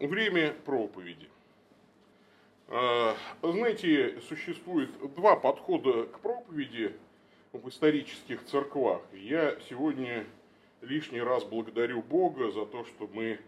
Время 0.00 0.54
проповеди. 0.64 1.28
А, 2.68 3.14
знаете, 3.42 4.18
существует 4.28 4.88
два 5.14 5.36
подхода 5.36 6.04
к 6.04 6.20
проповеди 6.20 6.96
в 7.52 7.68
исторических 7.68 8.42
церквах. 8.46 9.02
Я 9.12 9.58
сегодня 9.68 10.24
лишний 10.80 11.20
раз 11.20 11.44
благодарю 11.44 12.00
Бога 12.00 12.50
за 12.50 12.64
то, 12.64 12.86
что 12.86 13.10
мы 13.12 13.40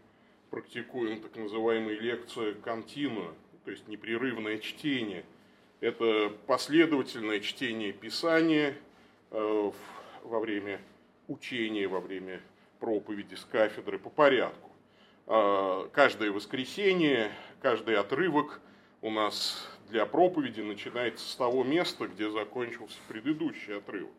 практикуем 0.51 1.23
так 1.23 1.35
называемые 1.37 1.99
лекции 1.99 2.53
континуа, 2.53 3.33
то 3.65 3.71
есть 3.71 3.89
непрерывное 3.89 4.59
чтение. 4.59 5.25
Это 5.81 6.31
последовательное 6.47 7.41
чтение 7.41 7.93
Писания 7.93 8.75
э, 9.31 9.73
во 10.23 10.39
время 10.39 10.83
учения, 11.29 11.89
во 11.89 12.01
время 12.01 12.43
проповеди 12.79 13.37
с 13.37 13.45
кафедры 13.47 13.99
по 13.99 14.11
порядку. 14.11 14.72
А, 15.27 15.89
каждое 15.93 16.31
воскресенье, 16.33 17.31
каждый 17.61 17.97
отрывок 17.97 18.61
у 19.03 19.11
нас 19.11 19.69
для 19.89 20.07
проповеди 20.07 20.61
начинается 20.61 21.29
с 21.29 21.37
того 21.37 21.65
места, 21.65 22.09
где 22.09 22.31
закончился 22.31 22.99
предыдущий 23.09 23.77
отрывок. 23.77 24.13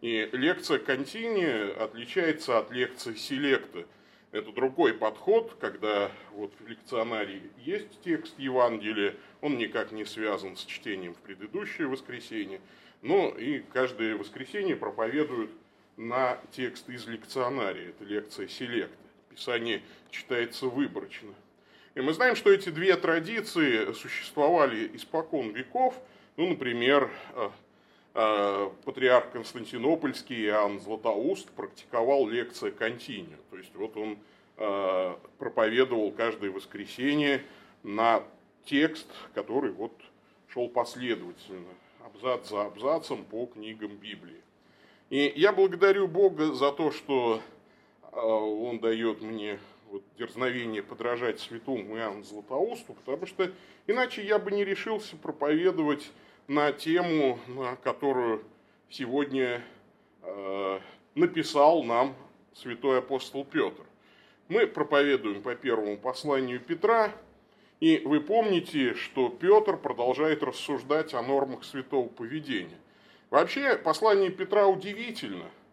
И 0.00 0.28
лекция 0.32 0.78
контини 0.78 1.72
отличается 1.78 2.58
от 2.58 2.70
лекции 2.70 3.14
селекта. 3.14 3.86
Это 4.32 4.50
другой 4.50 4.92
подход, 4.94 5.56
когда 5.60 6.10
вот 6.32 6.52
в 6.58 6.66
лекционарии 6.66 7.42
есть 7.58 8.02
текст 8.02 8.38
Евангелия, 8.38 9.14
он 9.40 9.56
никак 9.56 9.92
не 9.92 10.04
связан 10.04 10.56
с 10.56 10.64
чтением 10.64 11.14
в 11.14 11.18
предыдущее 11.18 11.86
воскресенье, 11.86 12.60
но 13.00 13.28
и 13.28 13.60
каждое 13.60 14.16
воскресенье 14.16 14.74
проповедуют 14.74 15.52
на 15.96 16.40
текст 16.50 16.88
из 16.88 17.06
лекционария, 17.06 17.90
это 17.90 18.04
лекция 18.04 18.48
селекта. 18.48 19.03
Писание 19.34 19.82
читается 20.10 20.66
выборочно. 20.66 21.34
И 21.94 22.00
мы 22.00 22.12
знаем, 22.12 22.36
что 22.36 22.50
эти 22.50 22.70
две 22.70 22.96
традиции 22.96 23.92
существовали 23.92 24.90
испокон 24.94 25.50
веков. 25.50 25.94
Ну, 26.36 26.48
например, 26.48 27.10
э, 27.34 27.50
э, 28.14 28.70
патриарх 28.84 29.30
Константинопольский 29.30 30.46
Иоанн 30.46 30.80
Златоуст 30.80 31.50
практиковал 31.52 32.28
лекция 32.28 32.72
континью. 32.72 33.38
То 33.50 33.58
есть 33.58 33.74
вот 33.74 33.96
он 33.96 34.18
э, 34.56 35.14
проповедовал 35.38 36.10
каждое 36.12 36.50
воскресенье 36.50 37.44
на 37.84 38.24
текст, 38.64 39.06
который 39.34 39.70
вот 39.70 39.92
шел 40.48 40.68
последовательно, 40.68 41.68
абзац 42.04 42.48
за 42.48 42.62
абзацем 42.62 43.24
по 43.24 43.46
книгам 43.46 43.96
Библии. 43.96 44.40
И 45.10 45.32
я 45.36 45.52
благодарю 45.52 46.08
Бога 46.08 46.52
за 46.54 46.72
то, 46.72 46.90
что 46.90 47.40
он 48.14 48.78
дает 48.78 49.22
мне 49.22 49.58
вот 49.90 50.02
дерзновение 50.18 50.82
подражать 50.82 51.40
святому 51.40 51.96
Иоанну 51.96 52.22
Златоусту, 52.24 52.94
потому 52.94 53.26
что 53.26 53.50
иначе 53.86 54.24
я 54.24 54.38
бы 54.38 54.50
не 54.50 54.64
решился 54.64 55.16
проповедовать 55.16 56.10
на 56.46 56.72
тему, 56.72 57.38
на 57.48 57.76
которую 57.76 58.44
сегодня 58.88 59.62
э, 60.22 60.80
написал 61.14 61.82
нам 61.82 62.14
святой 62.54 62.98
апостол 62.98 63.44
Петр. 63.44 63.82
Мы 64.48 64.66
проповедуем 64.66 65.42
по 65.42 65.54
первому 65.54 65.96
посланию 65.96 66.60
Петра, 66.60 67.12
и 67.80 68.02
вы 68.04 68.20
помните, 68.20 68.94
что 68.94 69.28
Петр 69.28 69.76
продолжает 69.76 70.42
рассуждать 70.42 71.14
о 71.14 71.22
нормах 71.22 71.64
святого 71.64 72.08
поведения. 72.08 72.78
Вообще, 73.30 73.76
послание 73.76 74.30
Петра 74.30 74.66
удивительно– 74.66 75.46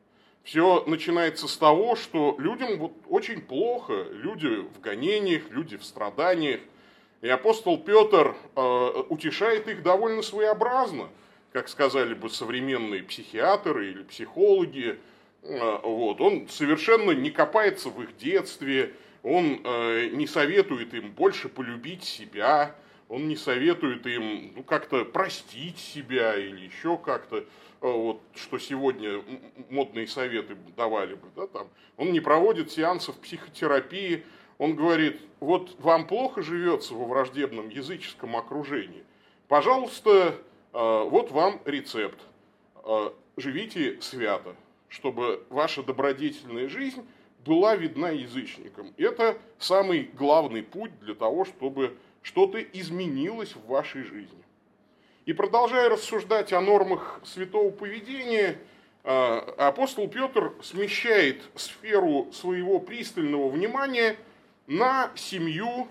все 0.44 0.84
начинается 0.88 1.48
с 1.48 1.58
того, 1.58 1.96
что 1.96 2.36
людям 2.40 2.78
вот 2.78 2.94
очень 3.08 3.42
плохо, 3.42 4.06
люди 4.12 4.48
в 4.48 4.80
гонениях, 4.80 5.44
люди 5.50 5.78
в 5.78 5.84
страданиях. 5.84 6.62
И 7.22 7.30
апостол 7.30 7.78
Петр 7.78 8.36
э, 8.56 9.04
утешает 9.10 9.68
их 9.68 9.84
довольно 9.84 10.24
своеобразно, 10.24 11.10
как 11.54 11.70
сказали 11.70 12.16
бы 12.16 12.30
современные 12.30 13.04
психиатры 13.04 13.92
или 13.92 14.02
психологи. 14.02 14.98
Э, 15.44 15.80
вот. 15.84 16.20
Он 16.20 16.48
совершенно 16.50 17.12
не 17.12 17.30
копается 17.30 17.90
в 17.90 18.02
их 18.02 18.18
детстве, 18.18 18.94
он 19.22 19.62
э, 19.64 20.10
не 20.12 20.26
советует 20.26 20.96
им 20.96 21.12
больше 21.12 21.48
полюбить 21.48 22.04
себя, 22.04 22.76
он 23.12 23.28
не 23.28 23.36
советует 23.36 24.08
им 24.08 24.54
ну, 24.56 24.64
как-то 24.64 25.04
простить 25.04 25.78
себя 25.78 26.38
или 26.38 26.66
еще 26.66 26.98
как-то. 26.98 27.40
Э, 27.40 27.44
вот, 27.82 28.22
что 28.34 28.58
сегодня 28.58 29.22
модные 29.70 30.08
советы 30.08 30.56
давали 30.78 31.16
бы, 31.16 31.28
да, 31.36 31.48
там, 31.48 31.68
он 31.98 32.14
не 32.14 32.22
проводит 32.22 32.72
сеансов 32.72 33.18
психотерапии, 33.18 34.24
он 34.58 34.76
говорит, 34.76 35.20
вот 35.42 35.76
вам 35.80 36.08
плохо 36.08 36.42
живется 36.42 36.94
во 36.94 37.06
враждебном 37.06 37.68
языческом 37.68 38.38
окружении, 38.38 39.04
пожалуйста, 39.50 40.36
э, 40.72 41.04
вот 41.10 41.32
вам 41.32 41.60
рецепт, 41.66 42.20
э, 42.86 43.12
живите 43.36 44.00
свято, 44.00 44.56
чтобы 44.88 45.44
ваша 45.50 45.84
добродетельная 45.84 46.70
жизнь 46.70 47.06
была 47.46 47.76
видна 47.76 48.12
язычникам. 48.12 48.94
Это 48.98 49.38
самый 49.58 50.10
главный 50.14 50.64
путь 50.64 50.98
для 51.02 51.16
того, 51.16 51.44
чтобы 51.44 51.98
что-то 52.22 52.62
изменилось 52.62 53.56
в 53.56 53.66
вашей 53.68 54.04
жизни. 54.04 54.44
И 55.26 55.34
продолжая 55.34 55.90
рассуждать 55.90 56.52
о 56.54 56.62
нормах 56.62 57.20
святого 57.24 57.72
поведения, 57.72 58.58
а, 59.04 59.40
апостол 59.58 60.08
Петр 60.08 60.54
смещает 60.62 61.42
сферу 61.56 62.32
своего 62.32 62.80
пристального 62.80 63.50
внимания 63.50 64.18
на 64.68 65.12
семью, 65.16 65.88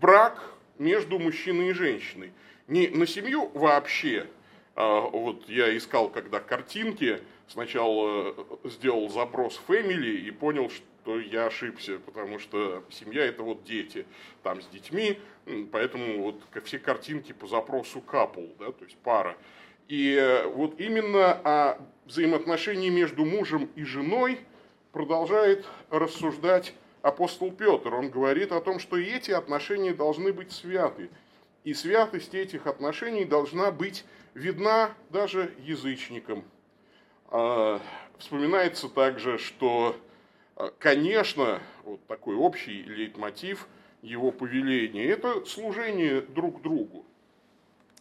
брак 0.00 0.42
между 0.78 1.18
мужчиной 1.18 1.70
и 1.70 1.72
женщиной. 1.72 2.32
Не 2.68 2.88
на 2.88 3.06
семью 3.06 3.50
вообще. 3.54 4.26
А, 4.74 5.00
вот 5.00 5.48
я 5.48 5.76
искал, 5.76 6.08
когда 6.08 6.40
картинки, 6.40 7.20
сначала 7.48 8.34
сделал 8.64 9.08
запрос 9.08 9.60
family 9.68 10.16
и 10.16 10.30
понял, 10.30 10.70
что 10.70 10.84
то 11.04 11.18
я 11.18 11.46
ошибся, 11.46 11.98
потому 11.98 12.38
что 12.38 12.84
семья 12.90 13.24
это 13.24 13.42
вот 13.42 13.64
дети, 13.64 14.06
там 14.42 14.62
с 14.62 14.66
детьми, 14.66 15.18
поэтому 15.70 16.22
вот 16.22 16.42
все 16.64 16.78
картинки 16.78 17.32
по 17.32 17.46
запросу 17.46 18.02
couple, 18.06 18.56
да, 18.58 18.72
то 18.72 18.84
есть 18.84 18.96
пара. 18.98 19.36
И 19.88 20.14
э, 20.14 20.46
вот 20.46 20.80
именно 20.80 21.32
о 21.44 21.78
взаимоотношении 22.06 22.88
между 22.88 23.24
мужем 23.24 23.68
и 23.74 23.84
женой 23.84 24.40
продолжает 24.92 25.66
рассуждать 25.90 26.74
апостол 27.02 27.50
Петр. 27.50 27.92
Он 27.94 28.08
говорит 28.08 28.52
о 28.52 28.60
том, 28.60 28.78
что 28.78 28.96
эти 28.96 29.32
отношения 29.32 29.92
должны 29.92 30.32
быть 30.32 30.52
святы. 30.52 31.10
И 31.64 31.74
святость 31.74 32.34
этих 32.34 32.66
отношений 32.66 33.24
должна 33.24 33.70
быть 33.70 34.04
видна 34.34 34.94
даже 35.10 35.52
язычникам. 35.58 36.44
А, 37.28 37.80
вспоминается 38.18 38.88
также, 38.88 39.38
что 39.38 39.96
конечно, 40.78 41.60
вот 41.84 42.04
такой 42.06 42.36
общий 42.36 42.82
лейтмотив 42.82 43.68
его 44.02 44.30
повеления– 44.30 45.06
это 45.06 45.44
служение 45.44 46.20
друг 46.20 46.62
другу. 46.62 47.04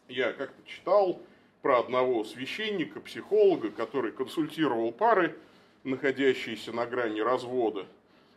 Я 0.08 0.34
как-то 0.34 0.62
читал 0.68 1.22
про 1.62 1.80
одного 1.80 2.24
священника, 2.24 3.00
психолога, 3.00 3.70
который 3.72 4.12
консультировал 4.12 4.92
пары, 4.92 5.38
находящиеся 5.84 6.72
на 6.74 6.86
грани 6.86 7.22
развода. 7.22 7.86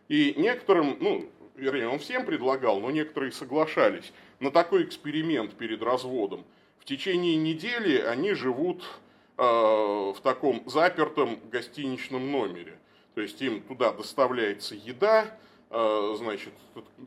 И 0.09 0.35
некоторым, 0.37 0.97
ну, 1.01 1.29
вернее, 1.57 1.89
он 1.89 1.99
всем 1.99 2.25
предлагал, 2.27 2.81
но 2.81 2.91
некоторые 2.91 3.33
соглашались 3.33 4.13
на 4.41 4.51
такой 4.51 4.85
эксперимент 4.85 5.55
перед 5.55 5.83
разводом. 5.83 6.45
В 6.79 6.85
течение 6.85 7.37
недели 7.37 7.99
они 7.99 8.35
живут 8.35 8.85
э, 9.39 9.43
в 9.43 10.17
таком 10.23 10.63
запертом 10.69 11.41
гостиничном 11.51 12.31
номере. 12.31 12.79
То 13.15 13.21
есть 13.21 13.41
им 13.41 13.63
туда 13.63 13.93
доставляется 13.93 14.75
еда, 14.75 15.27
э, 15.71 16.15
значит, 16.19 16.53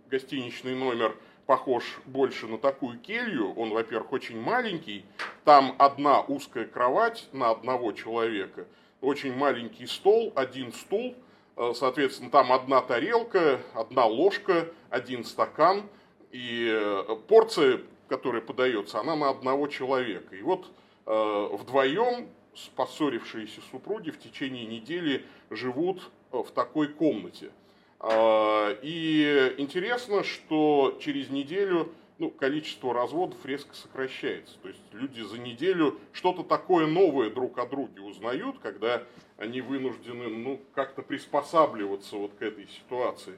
гостиничный 0.09 0.73
номер 0.73 1.15
похож 1.45 1.83
больше 2.05 2.47
на 2.47 2.57
такую 2.57 2.99
келью. 2.99 3.53
Он, 3.55 3.71
во-первых, 3.71 4.13
очень 4.13 4.39
маленький. 4.39 5.05
Там 5.43 5.75
одна 5.77 6.21
узкая 6.21 6.65
кровать 6.65 7.27
на 7.33 7.49
одного 7.51 7.91
человека, 7.91 8.65
очень 9.01 9.35
маленький 9.35 9.85
стол, 9.85 10.31
один 10.35 10.71
стул. 10.71 11.15
Э, 11.57 11.73
соответственно, 11.75 12.31
там 12.31 12.53
одна 12.53 12.81
тарелка, 12.81 13.59
одна 13.73 14.05
ложка, 14.05 14.69
один 14.89 15.25
стакан. 15.25 15.83
И 16.31 16.69
э, 16.71 17.17
порция, 17.27 17.81
которая 18.07 18.41
подается, 18.41 18.99
она 19.01 19.17
на 19.17 19.29
одного 19.29 19.67
человека. 19.67 20.35
И 20.35 20.41
вот 20.41 20.71
вдвоем 21.05 22.27
поссорившиеся 22.75 23.61
супруги 23.71 24.11
в 24.11 24.19
течение 24.19 24.65
недели 24.65 25.25
живут 25.49 26.09
э, 26.31 26.37
в 26.37 26.51
такой 26.51 26.87
комнате. 26.87 27.51
А, 27.99 28.77
и 28.81 29.55
интересно, 29.57 30.23
что 30.23 30.97
через 31.01 31.29
неделю 31.29 31.91
ну, 32.19 32.29
количество 32.29 32.93
разводов 32.93 33.45
резко 33.45 33.75
сокращается. 33.75 34.55
То 34.61 34.69
есть 34.69 34.81
люди 34.91 35.21
за 35.21 35.37
неделю 35.37 35.99
что-то 36.13 36.43
такое 36.43 36.87
новое 36.87 37.29
друг 37.29 37.57
о 37.59 37.65
друге 37.65 38.01
узнают, 38.01 38.57
когда 38.59 39.03
они 39.37 39.61
вынуждены 39.61 40.27
ну, 40.27 40.61
как-то 40.73 41.01
приспосабливаться 41.01 42.17
вот 42.17 42.33
к 42.33 42.41
этой 42.41 42.67
ситуации. 42.67 43.37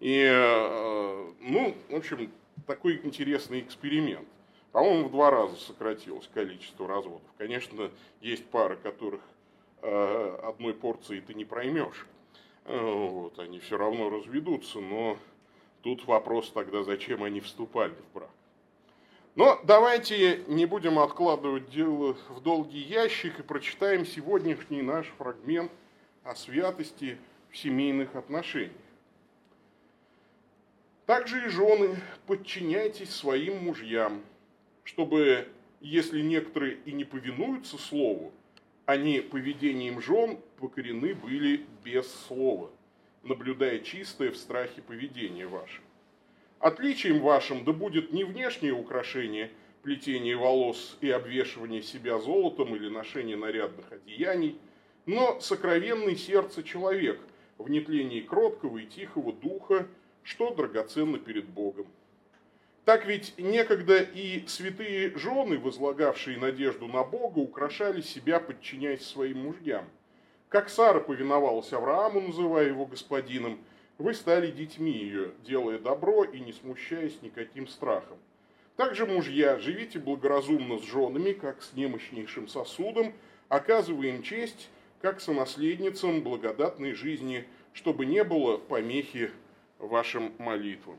И 0.00 0.22
э, 0.24 1.32
ну, 1.40 1.74
в 1.88 1.94
общем, 1.94 2.30
такой 2.66 3.00
интересный 3.02 3.60
эксперимент. 3.60 4.28
По-моему, 4.76 5.08
в 5.08 5.10
два 5.10 5.30
раза 5.30 5.56
сократилось 5.56 6.28
количество 6.34 6.86
разводов. 6.86 7.22
Конечно, 7.38 7.90
есть 8.20 8.44
пары, 8.44 8.76
которых 8.76 9.22
э, 9.80 10.38
одной 10.42 10.74
порции 10.74 11.20
ты 11.20 11.32
не 11.32 11.46
проймешь. 11.46 12.06
Э, 12.66 12.78
вот, 12.78 13.38
они 13.38 13.58
все 13.58 13.78
равно 13.78 14.10
разведутся, 14.10 14.80
но 14.80 15.16
тут 15.80 16.04
вопрос 16.04 16.50
тогда, 16.50 16.82
зачем 16.82 17.24
они 17.24 17.40
вступали 17.40 17.94
в 17.94 18.14
брак. 18.14 18.28
Но 19.34 19.58
давайте 19.64 20.44
не 20.46 20.66
будем 20.66 20.98
откладывать 20.98 21.70
дело 21.70 22.14
в 22.28 22.42
долгий 22.42 22.82
ящик 22.82 23.40
и 23.40 23.42
прочитаем 23.42 24.04
сегодняшний 24.04 24.82
наш 24.82 25.06
фрагмент 25.16 25.72
о 26.22 26.34
святости 26.34 27.16
в 27.48 27.56
семейных 27.56 28.14
отношениях. 28.14 28.76
Также 31.06 31.46
и 31.46 31.48
жены, 31.48 31.96
подчиняйтесь 32.26 33.14
своим 33.14 33.64
мужьям, 33.64 34.20
чтобы, 34.86 35.48
если 35.80 36.20
некоторые 36.20 36.78
и 36.86 36.92
не 36.92 37.04
повинуются 37.04 37.76
слову, 37.76 38.32
они 38.86 39.20
поведением 39.20 40.00
жен 40.00 40.38
покорены 40.58 41.14
были 41.14 41.66
без 41.84 42.10
слова, 42.26 42.70
наблюдая 43.24 43.80
чистое 43.80 44.30
в 44.30 44.36
страхе 44.36 44.80
поведение 44.80 45.48
ваше. 45.48 45.80
Отличием 46.60 47.20
вашим 47.20 47.64
да 47.64 47.72
будет 47.72 48.12
не 48.12 48.24
внешнее 48.24 48.72
украшение, 48.72 49.50
плетение 49.82 50.36
волос 50.36 50.96
и 51.00 51.10
обвешивание 51.10 51.82
себя 51.82 52.18
золотом 52.20 52.74
или 52.76 52.88
ношение 52.88 53.36
нарядных 53.36 53.90
одеяний, 53.90 54.56
но 55.04 55.40
сокровенный 55.40 56.16
сердце 56.16 56.62
человек 56.62 57.20
в 57.58 57.68
нетлении 57.68 58.20
кроткого 58.20 58.78
и 58.78 58.86
тихого 58.86 59.32
духа, 59.32 59.88
что 60.22 60.54
драгоценно 60.54 61.18
перед 61.18 61.46
Богом. 61.46 61.86
Так 62.86 63.04
ведь 63.04 63.34
некогда 63.36 64.00
и 64.00 64.46
святые 64.46 65.10
жены, 65.18 65.58
возлагавшие 65.58 66.38
надежду 66.38 66.86
на 66.86 67.02
Бога, 67.02 67.40
украшали 67.40 68.00
себя, 68.00 68.38
подчиняясь 68.38 69.04
своим 69.04 69.40
мужьям. 69.40 69.86
Как 70.48 70.68
Сара 70.68 71.00
повиновалась 71.00 71.72
Аврааму, 71.72 72.20
называя 72.20 72.68
его 72.68 72.86
господином, 72.86 73.58
вы 73.98 74.14
стали 74.14 74.52
детьми 74.52 74.92
ее, 74.92 75.32
делая 75.44 75.80
добро 75.80 76.22
и 76.22 76.38
не 76.38 76.52
смущаясь 76.52 77.20
никаким 77.22 77.66
страхом. 77.66 78.18
Также, 78.76 79.04
мужья, 79.04 79.58
живите 79.58 79.98
благоразумно 79.98 80.78
с 80.78 80.84
женами, 80.84 81.32
как 81.32 81.62
с 81.62 81.72
немощнейшим 81.72 82.46
сосудом, 82.46 83.14
оказывая 83.48 84.10
им 84.10 84.22
честь, 84.22 84.68
как 85.02 85.20
сонаследницам 85.20 86.22
благодатной 86.22 86.92
жизни, 86.92 87.48
чтобы 87.72 88.06
не 88.06 88.22
было 88.22 88.58
помехи 88.58 89.32
вашим 89.80 90.32
молитвам 90.38 90.98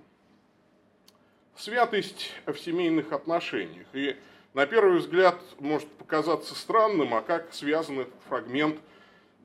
святость 1.57 2.31
в 2.45 2.55
семейных 2.55 3.11
отношениях. 3.11 3.87
И 3.93 4.15
на 4.53 4.65
первый 4.65 4.99
взгляд 4.99 5.39
может 5.59 5.89
показаться 5.89 6.55
странным, 6.55 7.13
а 7.13 7.21
как 7.21 7.53
связан 7.53 8.01
этот 8.01 8.13
фрагмент 8.27 8.79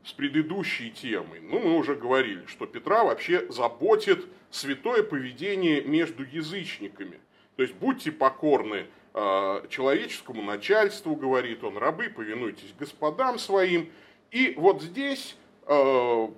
с 0.05 0.13
предыдущей 0.13 0.91
темой. 0.91 1.41
Ну, 1.41 1.59
мы 1.61 1.77
уже 1.77 1.95
говорили, 1.95 2.45
что 2.47 2.67
Петра 2.67 3.05
вообще 3.05 3.51
заботит 3.51 4.27
святое 4.51 5.03
поведение 5.03 5.83
между 5.83 6.25
язычниками. 6.25 7.21
То 7.57 7.63
есть 7.63 7.75
будьте 7.75 8.11
покорны 8.11 8.87
э, 9.15 9.67
человеческому 9.71 10.43
начальству, 10.43 11.15
говорит 11.15 11.63
он, 11.63 11.77
рабы, 11.79 12.09
повинуйтесь 12.09 12.75
господам 12.79 13.39
своим. 13.39 13.91
И 14.31 14.55
вот 14.57 14.83
здесь 14.83 15.37
э, 15.67 16.29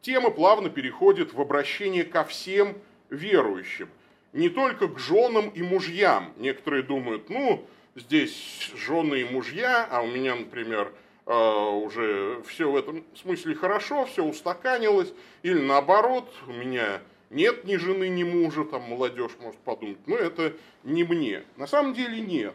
тема 0.00 0.30
плавно 0.30 0.70
переходит 0.70 1.32
в 1.34 1.40
обращение 1.40 2.04
ко 2.04 2.24
всем 2.24 2.76
верующим– 3.10 3.88
не 4.32 4.48
только 4.48 4.88
к 4.88 4.98
женам 4.98 5.48
и 5.50 5.62
мужьям. 5.62 6.32
Некоторые 6.36 6.82
думают, 6.82 7.28
ну, 7.30 7.66
здесь 7.94 8.70
жены 8.76 9.20
и 9.20 9.24
мужья, 9.24 9.86
а 9.90 10.02
у 10.02 10.06
меня, 10.06 10.34
например, 10.34 10.92
э, 11.26 11.32
уже 11.34 12.42
все 12.46 12.70
в 12.70 12.76
этом 12.76 13.04
смысле 13.14 13.54
хорошо, 13.54 14.06
все 14.06 14.24
устаканилось, 14.24 15.12
или 15.42 15.60
наоборот, 15.60 16.32
у 16.46 16.52
меня 16.52 17.00
нет 17.30 17.64
ни 17.64 17.76
жены, 17.76 18.08
ни 18.08 18.24
мужа, 18.24 18.64
там 18.64 18.82
молодежь 18.82 19.32
может 19.40 19.58
подумать, 19.60 19.98
ну 20.06 20.16
это 20.16 20.54
не 20.84 21.04
мне. 21.04 21.44
На 21.56 21.66
самом 21.66 21.94
деле 21.94 22.20
нет. 22.20 22.54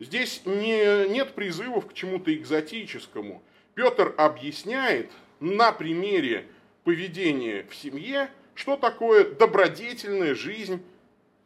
Здесь 0.00 0.42
не, 0.44 1.08
нет 1.08 1.34
призывов 1.34 1.86
к 1.86 1.92
чему-то 1.92 2.34
экзотическому. 2.34 3.42
Петр 3.74 4.14
объясняет 4.16 5.10
на 5.38 5.72
примере 5.72 6.46
поведения 6.84 7.64
в 7.70 7.74
семье, 7.74 8.28
что 8.54 8.76
такое 8.76 9.24
добродетельная 9.24 10.34
жизнь 10.34 10.82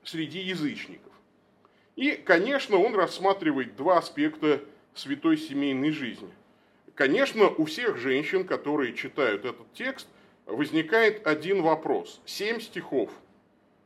среди 0.06 0.40
язычников. 0.40 1.12
И, 1.96 2.12
конечно, 2.12 2.78
он 2.78 2.94
рассматривает 2.94 3.76
два 3.76 3.98
аспекта 3.98 4.60
святой 4.94 5.36
семейной 5.36 5.90
жизни. 5.90 6.30
Конечно, 6.94 7.48
у 7.48 7.64
всех 7.64 7.98
женщин, 7.98 8.46
которые 8.46 8.94
читают 8.94 9.44
этот 9.44 9.70
текст, 9.74 10.06
возникает 10.46 11.26
один 11.26 11.62
вопрос. 11.62 12.20
Семь 12.24 12.60
стихов. 12.60 13.10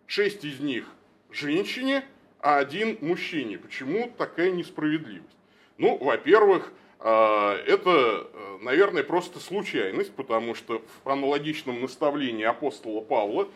Шесть 0.07 0.45
из 0.45 0.61
них 0.61 0.87
женщине, 1.31 2.05
а 2.41 2.59
один 2.59 2.99
мужчине. 3.01 3.59
Почему 3.59 4.13
такая 4.17 4.51
несправедливость? 4.51 5.37
Ну, 5.79 5.97
во-первых, 5.99 6.73
а, 6.99 7.57
это, 7.65 8.29
э, 8.33 8.59
наверное, 8.61 9.03
просто 9.03 9.41
случайность, 9.41 10.13
потому 10.15 10.55
что 10.55 10.83
в 11.05 11.09
аналогичном 11.09 11.81
наставлении 11.81 12.45
апостола 12.45 13.01
Павла 13.01 13.45
Э, 13.45 13.47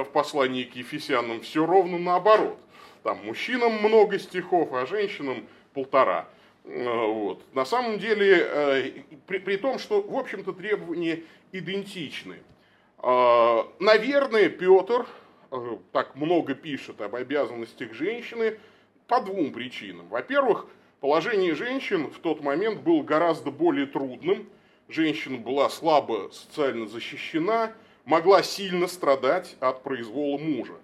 в 0.00 0.10
послании 0.12 0.64
к 0.64 0.74
Ефесянам 0.74 1.42
все 1.42 1.66
ровно 1.66 1.98
наоборот. 1.98 2.58
Там 3.02 3.18
мужчинам 3.24 3.74
много 3.74 4.18
стихов, 4.18 4.72
а 4.72 4.86
женщинам 4.86 5.46
полтора. 5.74 6.28
Э, 6.64 7.06
вот. 7.06 7.42
На 7.54 7.64
самом 7.64 7.98
деле, 7.98 8.46
э, 8.48 8.90
при, 9.26 9.38
при 9.38 9.56
том, 9.56 9.78
что, 9.78 10.00
в 10.00 10.16
общем-то, 10.16 10.52
требования 10.52 11.22
идентичны. 11.52 12.36
Наверное, 13.02 14.48
Петр 14.48 15.06
так 15.90 16.14
много 16.14 16.54
пишет 16.54 17.00
об 17.00 17.16
обязанностях 17.16 17.92
женщины 17.92 18.58
по 19.08 19.20
двум 19.20 19.52
причинам. 19.52 20.08
Во-первых, 20.08 20.66
положение 21.00 21.54
женщин 21.54 22.10
в 22.10 22.20
тот 22.20 22.42
момент 22.42 22.80
было 22.80 23.02
гораздо 23.02 23.50
более 23.50 23.86
трудным. 23.86 24.48
Женщина 24.88 25.36
была 25.36 25.68
слабо 25.68 26.30
социально 26.32 26.86
защищена, 26.86 27.72
могла 28.04 28.42
сильно 28.42 28.86
страдать 28.86 29.56
от 29.60 29.82
произвола 29.82 30.38
мужа. 30.38 30.74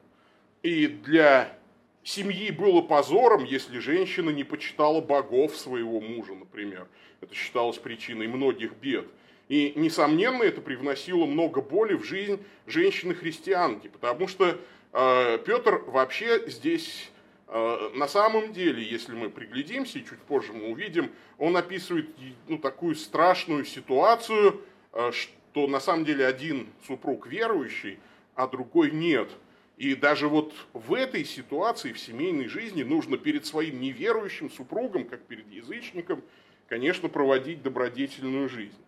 И 0.63 0.87
для 0.87 1.57
семьи 2.03 2.51
было 2.51 2.81
позором, 2.81 3.45
если 3.45 3.79
женщина 3.79 4.31
не 4.31 4.45
почитала 4.45 5.01
богов 5.01 5.57
своего 5.57 6.01
мужа, 6.01 6.35
например. 6.35 6.87
Это 7.21 7.35
считалось 7.35 7.79
причиной 7.79 8.27
многих 8.29 8.75
бед. 8.75 9.07
И, 9.49 9.73
несомненно, 9.77 10.43
это 10.43 10.61
привносило 10.61 11.25
много 11.25 11.61
боли 11.61 11.95
в 11.95 12.05
жизнь 12.05 12.43
женщины-христианки, 12.67 13.89
потому 13.89 14.29
что 14.29 14.59
э, 14.93 15.39
Петр 15.39 15.83
вообще 15.87 16.45
здесь 16.49 17.11
э, 17.47 17.91
на 17.95 18.09
самом 18.09 18.53
деле, 18.53 18.83
если 18.83 19.15
мы 19.15 19.31
приглядимся, 19.31 19.99
и 19.99 20.05
чуть 20.05 20.21
позже 20.21 20.53
мы 20.53 20.71
увидим, 20.71 21.11
он 21.39 21.57
описывает 21.57 22.11
ну, 22.47 22.59
такую 22.59 22.95
страшную 22.95 23.65
ситуацию, 23.65 24.61
э, 24.93 25.13
то 25.53 25.67
на 25.67 25.81
самом 25.81 26.05
деле 26.05 26.27
один 26.27 26.69
супруг 26.87 27.27
верующий, 27.27 27.99
а 28.35 28.47
другой 28.47 28.91
нет. 28.91 29.31
И 29.77 29.95
даже 29.95 30.29
вот 30.29 30.53
в 30.73 30.93
этой 30.93 31.25
ситуации, 31.25 31.93
в 31.93 32.01
семейной 32.01 32.49
жизни, 32.49 32.83
нужно 32.83 33.17
перед 33.17 33.47
своим 33.47 33.81
неверующим 33.81 34.51
супругом, 34.51 35.05
как 35.05 35.21
перед 35.23 35.51
язычником, 35.53 36.23
конечно, 36.69 37.09
проводить 37.09 37.63
добродетельную 37.63 38.49
жизнь. 38.49 38.79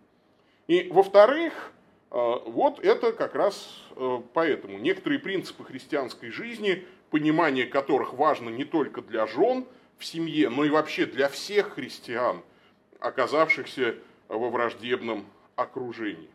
И 0.67 0.89
во-вторых, 0.91 1.71
э, 2.11 2.15
вот 2.45 2.79
это 2.83 3.13
как 3.13 3.35
раз 3.35 3.83
э, 3.95 4.21
поэтому. 4.33 4.79
Некоторые 4.79 5.19
принципы 5.19 5.63
христианской 5.63 6.29
жизни, 6.29 6.85
понимание 7.09 7.65
которых 7.65 8.13
важно 8.13 8.49
не 8.49 8.65
только 8.65 9.01
для 9.01 9.27
жен 9.27 9.65
в 9.97 10.05
семье, 10.05 10.49
но 10.49 10.65
и 10.65 10.69
вообще 10.69 11.05
для 11.05 11.29
всех 11.29 11.75
христиан, 11.75 12.41
оказавшихся 12.99 13.95
во 14.27 14.49
враждебном 14.49 15.25
окружении. 15.55 16.29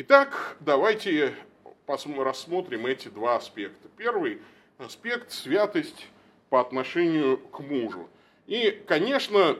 Итак, 0.00 0.56
давайте 0.60 1.34
рассмотрим 1.88 2.86
эти 2.86 3.08
два 3.08 3.34
аспекта. 3.34 3.88
Первый 3.96 4.40
аспект– 4.78 5.30
святость 5.32 6.06
по 6.50 6.60
отношению 6.60 7.38
к 7.38 7.58
мужу. 7.58 8.08
И, 8.46 8.80
конечно, 8.86 9.58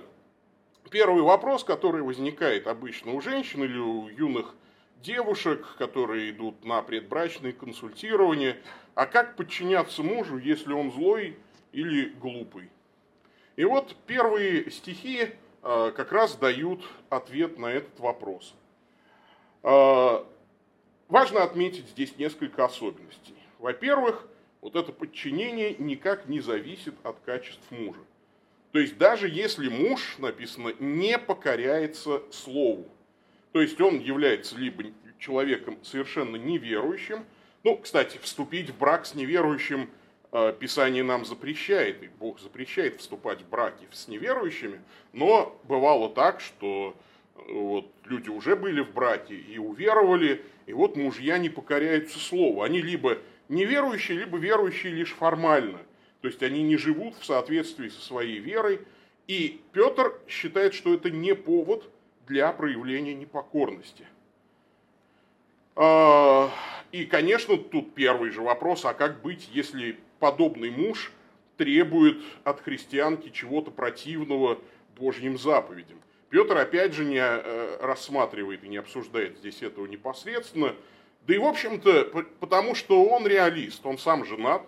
первый 0.90 1.22
вопрос, 1.22 1.64
который 1.64 2.02
возникает 2.02 2.68
обычно 2.68 3.14
у 3.14 3.20
женщин 3.20 3.64
или 3.64 3.78
у 3.78 4.06
юных 4.06 4.54
девушек, 5.02 5.74
которые 5.76 6.30
идут 6.30 6.64
на 6.64 6.82
предбрачные 6.82 7.52
консультирования, 7.52 8.58
а 8.94 9.06
как 9.06 9.34
подчиняться 9.34 10.04
мужу, 10.04 10.38
если 10.38 10.72
он 10.72 10.92
злой 10.92 11.36
или 11.72 12.10
глупый? 12.10 12.70
И 13.56 13.64
вот 13.64 13.96
первые 14.06 14.70
стихи 14.70 15.30
а, 15.64 15.90
как 15.90 16.12
раз 16.12 16.36
дают 16.36 16.84
ответ 17.10 17.58
на 17.58 17.66
этот 17.66 17.98
вопрос. 17.98 18.54
А, 19.62 20.26
важно 21.08 21.42
отметить 21.42 21.88
здесь 21.88 22.16
несколько 22.18 22.64
особенностей. 22.64 23.34
Во-первых, 23.58 24.26
вот 24.60 24.76
это 24.76 24.92
подчинение 24.92 25.74
никак 25.78 26.28
не 26.28 26.40
зависит 26.40 26.94
от 27.02 27.18
качеств 27.20 27.70
мужа. 27.70 28.00
То 28.72 28.78
есть 28.78 28.98
даже 28.98 29.28
если 29.28 29.68
муж, 29.68 30.16
написано, 30.18 30.74
не 30.78 31.18
покоряется 31.18 32.22
слову, 32.30 32.86
то 33.52 33.62
есть 33.62 33.80
он 33.80 33.98
является 33.98 34.56
либо 34.56 34.84
человеком 35.18 35.78
совершенно 35.82 36.36
неверующим, 36.36 37.24
ну, 37.64 37.76
кстати, 37.76 38.18
вступить 38.18 38.70
в 38.70 38.78
брак 38.78 39.04
с 39.06 39.14
неверующим 39.14 39.90
э, 40.30 40.54
Писание 40.58 41.02
нам 41.02 41.24
запрещает, 41.24 42.02
и 42.02 42.08
Бог 42.08 42.40
запрещает 42.40 43.00
вступать 43.00 43.42
в 43.42 43.48
браки 43.48 43.86
с 43.90 44.06
неверующими, 44.06 44.80
но 45.12 45.58
бывало 45.64 46.08
так, 46.08 46.40
что 46.40 46.94
вот, 47.48 47.90
люди 48.04 48.28
уже 48.28 48.56
были 48.56 48.80
в 48.80 48.92
браке 48.92 49.34
и 49.34 49.58
уверовали, 49.58 50.44
и 50.66 50.72
вот 50.72 50.96
мужья 50.96 51.38
не 51.38 51.48
покоряются 51.48 52.18
слову. 52.18 52.62
Они 52.62 52.80
либо 52.80 53.18
неверующие, 53.48 54.18
либо 54.18 54.38
верующие 54.38 54.92
лишь 54.92 55.12
формально. 55.12 55.78
То 56.20 56.28
есть 56.28 56.42
они 56.42 56.62
не 56.62 56.76
живут 56.76 57.14
в 57.16 57.24
соответствии 57.24 57.88
со 57.88 58.00
своей 58.00 58.38
верой. 58.38 58.80
И 59.26 59.60
Петр 59.72 60.14
считает, 60.26 60.74
что 60.74 60.94
это 60.94 61.10
не 61.10 61.34
повод 61.34 61.90
для 62.26 62.52
проявления 62.52 63.14
непокорности. 63.14 64.06
А, 65.76 66.50
и, 66.90 67.04
конечно, 67.04 67.56
тут 67.56 67.94
первый 67.94 68.30
же 68.30 68.42
вопрос, 68.42 68.84
а 68.84 68.94
как 68.94 69.22
быть, 69.22 69.48
если 69.52 69.96
подобный 70.18 70.70
муж 70.70 71.12
требует 71.56 72.18
от 72.44 72.60
христианки 72.60 73.28
чего-то 73.30 73.70
противного 73.70 74.58
Божьим 74.96 75.38
заповедям? 75.38 75.98
Петр, 76.30 76.56
опять 76.56 76.92
же, 76.92 77.04
не 77.04 77.20
э, 77.20 77.78
рассматривает 77.80 78.64
и 78.64 78.68
не 78.68 78.76
обсуждает 78.76 79.38
здесь 79.38 79.62
этого 79.62 79.86
непосредственно, 79.86 80.74
да 81.26 81.34
и, 81.34 81.38
в 81.38 81.44
общем-то, 81.44 82.26
потому 82.40 82.74
что 82.74 83.04
он 83.04 83.26
реалист, 83.26 83.84
он 83.84 83.98
сам 83.98 84.24
женат, 84.24 84.62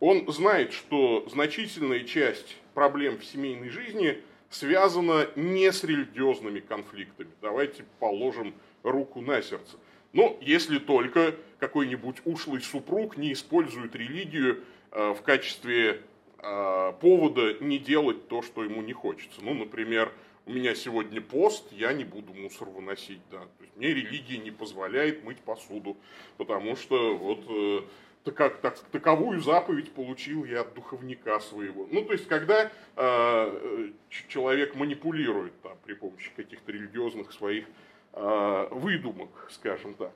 он 0.00 0.30
знает, 0.32 0.72
что 0.72 1.26
значительная 1.30 2.00
часть 2.00 2.56
проблем 2.74 3.18
в 3.18 3.24
семейной 3.24 3.70
жизни 3.70 4.22
связана 4.50 5.28
не 5.36 5.70
с 5.70 5.84
религиозными 5.84 6.60
конфликтами. 6.60 7.30
Давайте 7.40 7.84
положим 8.00 8.54
руку 8.82 9.20
на 9.20 9.40
сердце. 9.42 9.76
Но 10.12 10.36
если 10.40 10.78
только 10.78 11.34
какой-нибудь 11.58 12.16
ушлый 12.24 12.60
супруг 12.60 13.16
не 13.16 13.32
использует 13.32 13.94
религию 13.94 14.64
э, 14.90 15.14
в 15.14 15.22
качестве 15.22 16.02
э, 16.38 16.92
повода 17.00 17.54
не 17.60 17.78
делать 17.78 18.28
то, 18.28 18.42
что 18.42 18.64
ему 18.64 18.82
не 18.82 18.92
хочется. 18.92 19.40
Ну, 19.40 19.54
например, 19.54 20.12
у 20.46 20.52
меня 20.52 20.74
сегодня 20.74 21.20
пост, 21.20 21.70
я 21.72 21.92
не 21.92 22.04
буду 22.04 22.34
мусор 22.34 22.68
выносить, 22.68 23.20
да. 23.30 23.38
То 23.38 23.62
есть 23.62 23.76
мне 23.76 23.88
религия 23.88 24.38
не 24.38 24.50
позволяет 24.50 25.24
мыть 25.24 25.38
посуду, 25.38 25.96
потому 26.36 26.74
что 26.74 27.16
вот 27.16 27.44
э, 27.48 28.30
так, 28.30 28.60
так, 28.60 28.78
таковую 28.90 29.40
заповедь 29.40 29.92
получил 29.92 30.44
я 30.44 30.62
от 30.62 30.74
духовника 30.74 31.38
своего. 31.38 31.86
Ну, 31.90 32.04
то 32.04 32.12
есть, 32.12 32.26
когда 32.26 32.72
э, 32.96 33.90
человек 34.28 34.74
манипулирует 34.74 35.52
там, 35.62 35.76
при 35.84 35.94
помощи 35.94 36.32
каких-то 36.34 36.72
религиозных 36.72 37.32
своих 37.32 37.66
э, 38.12 38.68
выдумок, 38.72 39.30
скажем 39.50 39.94
так. 39.94 40.12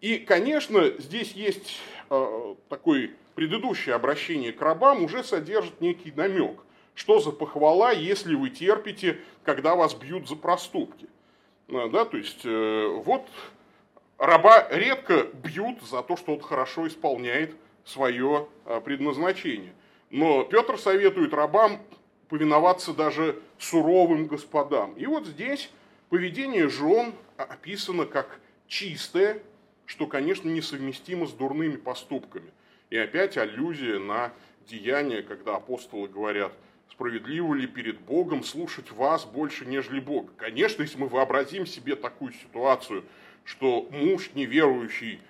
И, 0.00 0.18
конечно, 0.18 0.90
здесь 0.98 1.32
есть 1.32 1.78
э, 2.08 2.54
такое 2.70 3.10
предыдущее 3.34 3.94
обращение 3.94 4.52
к 4.52 4.60
рабам, 4.62 5.04
уже 5.04 5.22
содержит 5.22 5.80
некий 5.82 6.10
намек– 6.12 6.60
что 6.94 7.20
за 7.20 7.30
похвала, 7.30 7.92
если 7.92 8.34
вы 8.34 8.50
терпите, 8.50 9.18
когда 9.44 9.74
вас 9.74 9.94
бьют 9.94 10.28
за 10.28 10.36
проступки? 10.36 11.08
А, 11.68 11.88
да, 11.88 12.04
то 12.04 12.16
есть, 12.16 12.44
э, 12.44 12.86
вот 13.04 13.26
раба 14.18 14.68
редко 14.70 15.28
бьют 15.32 15.82
за 15.82 16.02
то, 16.02 16.16
что 16.16 16.34
он 16.34 16.40
хорошо 16.40 16.86
исполняет 16.86 17.56
свое 17.84 18.46
а, 18.64 18.80
предназначение. 18.80 19.72
Но 20.10 20.44
Петр 20.44 20.78
советует 20.78 21.32
рабам 21.32 21.80
повиноваться 22.28 22.92
даже 22.92 23.40
суровым 23.58 24.26
господам. 24.26 24.92
И 24.94 25.06
вот 25.06 25.26
здесь 25.26 25.70
поведение 26.10 26.68
жен 26.68 27.14
описано 27.36 28.04
как 28.04 28.38
чистое, 28.66 29.42
что, 29.86 30.06
конечно, 30.06 30.48
несовместимо 30.48 31.26
с 31.26 31.32
дурными 31.32 31.76
поступками. 31.76 32.52
И 32.90 32.96
опять 32.96 33.36
аллюзия 33.38 33.98
на 33.98 34.32
деяния, 34.66 35.22
когда 35.22 35.56
апостолы 35.56 36.06
говорят– 36.06 36.52
справедливо 36.92 37.54
ли 37.54 37.66
перед 37.66 38.00
Богом 38.00 38.44
слушать 38.44 38.90
вас 38.92 39.24
больше, 39.24 39.64
нежели 39.64 39.98
Бога? 39.98 40.32
Конечно, 40.36 40.82
если 40.82 40.98
мы 40.98 41.08
вообразим 41.08 41.66
себе 41.66 41.96
такую 41.96 42.32
ситуацию, 42.32 43.04
что 43.44 43.88
муж 43.90 44.30
неверующий 44.34 45.20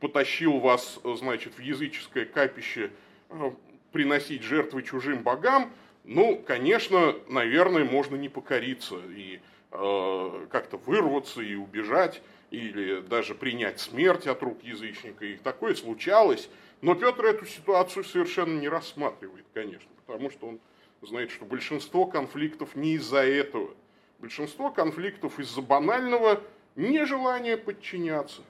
потащил 0.00 0.58
вас, 0.58 1.00
значит, 1.04 1.54
в 1.54 1.60
языческое 1.60 2.24
капище 2.24 2.92
э, 3.30 3.50
приносить 3.92 4.42
жертвы 4.42 4.82
чужим 4.82 5.22
богам, 5.22 5.72
ну, 6.04 6.36
конечно, 6.36 7.16
наверное, 7.28 7.84
можно 7.84 8.16
не 8.16 8.28
покориться 8.28 8.96
и 9.10 9.40
э, 9.72 10.46
как-то 10.50 10.76
вырваться 10.76 11.42
и 11.42 11.56
убежать, 11.56 12.22
или 12.50 13.00
даже 13.00 13.34
принять 13.34 13.80
смерть 13.80 14.26
от 14.26 14.42
рук 14.42 14.62
язычника. 14.62 15.26
И 15.26 15.36
такое 15.36 15.74
случалось. 15.74 16.48
Но 16.80 16.94
Петр 16.94 17.26
эту 17.26 17.44
ситуацию 17.44 18.04
совершенно 18.04 18.58
не 18.58 18.68
рассматривает, 18.68 19.44
конечно, 19.52 19.90
потому 20.06 20.30
что 20.30 20.46
он 20.46 20.60
знаете, 21.02 21.32
что 21.32 21.44
большинство 21.44 22.06
конфликтов 22.06 22.74
не 22.74 22.94
из-за 22.94 23.24
этого. 23.24 23.70
Большинство 24.18 24.70
конфликтов 24.70 25.38
из-за 25.38 25.62
банального 25.62 26.40
нежелания 26.74 27.56
подчиняться. 27.56 28.42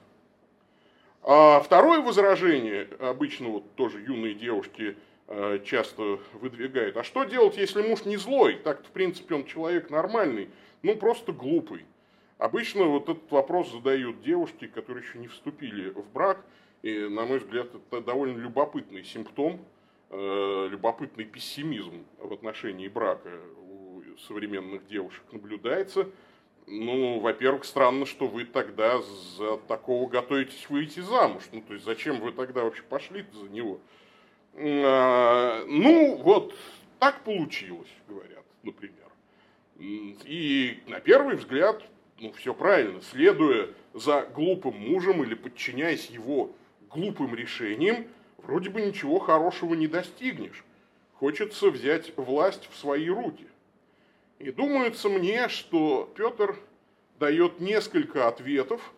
А 1.21 1.59
второе 1.59 2.01
возражение, 2.01 2.87
обычно 2.99 3.49
вот 3.49 3.75
тоже 3.75 3.99
юные 4.01 4.33
девушки 4.33 4.97
э, 5.27 5.59
часто 5.65 6.19
выдвигают, 6.33 6.97
а 6.97 7.03
что 7.03 7.23
делать, 7.25 7.57
если 7.57 7.81
муж 7.81 8.05
не 8.05 8.17
злой? 8.17 8.55
Так-то, 8.55 8.87
в 8.87 8.91
принципе, 8.91 9.35
он 9.35 9.45
человек 9.45 9.89
нормальный, 9.89 10.49
ну 10.81 10.95
просто 10.95 11.33
глупый. 11.33 11.85
Обычно 12.37 12.85
вот 12.85 13.09
этот 13.09 13.29
вопрос 13.31 13.69
задают 13.69 14.21
девушки, 14.21 14.67
которые 14.67 15.03
еще 15.03 15.19
не 15.19 15.27
вступили 15.27 15.89
в 15.89 16.09
брак, 16.13 16.43
и, 16.81 16.97
на 17.09 17.25
мой 17.25 17.39
взгляд, 17.39 17.67
это 17.75 18.01
довольно 18.01 18.37
любопытный 18.39 19.03
симптом 19.03 19.59
любопытный 20.11 21.25
пессимизм 21.25 22.05
в 22.17 22.33
отношении 22.33 22.87
брака 22.87 23.29
у 23.61 24.01
современных 24.27 24.87
девушек 24.87 25.23
наблюдается. 25.31 26.09
Ну, 26.67 27.19
во-первых, 27.19 27.65
странно, 27.65 28.05
что 28.05 28.27
вы 28.27 28.45
тогда 28.45 29.01
за 29.01 29.57
такого 29.57 30.07
готовитесь 30.07 30.69
выйти 30.69 30.99
замуж. 30.99 31.43
Ну, 31.51 31.61
то 31.61 31.73
есть, 31.73 31.85
зачем 31.85 32.19
вы 32.19 32.31
тогда 32.31 32.63
вообще 32.63 32.83
пошли 32.83 33.25
за 33.33 33.49
него? 33.49 33.79
А, 34.55 35.63
ну, 35.67 36.15
вот 36.17 36.55
так 36.99 37.23
получилось, 37.23 37.89
говорят, 38.07 38.45
например. 38.63 38.95
И 39.79 40.83
на 40.87 40.99
первый 40.99 41.37
взгляд, 41.37 41.81
ну, 42.19 42.31
все 42.33 42.53
правильно. 42.53 43.01
Следуя 43.01 43.69
за 43.93 44.23
глупым 44.35 44.77
мужем 44.77 45.23
или 45.23 45.33
подчиняясь 45.33 46.09
его 46.09 46.51
глупым 46.89 47.33
решениям, 47.33 48.05
вроде 48.43 48.69
бы 48.69 48.81
ничего 48.81 49.19
хорошего 49.19 49.73
не 49.73 49.87
достигнешь. 49.87 50.63
Хочется 51.13 51.69
взять 51.69 52.15
власть 52.17 52.69
в 52.71 52.77
свои 52.77 53.09
руки. 53.09 53.47
И 54.39 54.51
думается 54.51 55.09
мне, 55.09 55.49
что 55.49 56.11
Петр 56.15 56.57
дает 57.19 57.59
несколько 57.59 58.27
ответов 58.27 58.93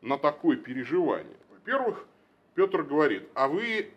на 0.00 0.16
такое 0.16 0.56
переживание. 0.56 1.36
Во-первых, 1.50 2.06
Петр 2.54 2.82
говорит, 2.82 3.28
а 3.34 3.48
вы 3.48 3.90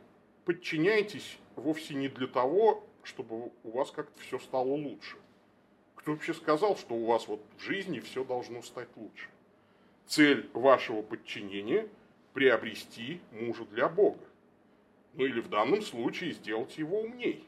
подчиняетесь 0.46 1.38
вовсе 1.56 1.94
не 1.94 2.10
для 2.10 2.28
того, 2.28 2.84
чтобы 3.04 3.52
у 3.64 3.72
вас 3.72 3.92
как-то 3.92 4.20
все 4.20 4.40
стало 4.40 4.68
лучше. 4.68 5.18
Кто 5.96 6.12
вообще 6.12 6.34
сказал, 6.34 6.76
что 6.76 6.96
у 6.96 7.06
вас 7.06 7.28
вот 7.28 7.42
в 7.58 7.62
жизни 7.62 8.00
все 8.00 8.24
должно 8.24 8.62
стать 8.62 8.90
лучше? 8.96 9.30
Цель 10.06 10.50
вашего 10.54 11.02
подчинения– 11.02 11.88
приобрести 12.34 13.22
мужа 13.32 13.66
для 13.66 13.90
Бога. 13.90 14.20
Ну 15.20 15.26
или 15.26 15.42
в 15.42 15.50
данном 15.50 15.82
случае 15.82 16.32
сделать 16.32 16.78
его 16.78 17.02
умней. 17.02 17.46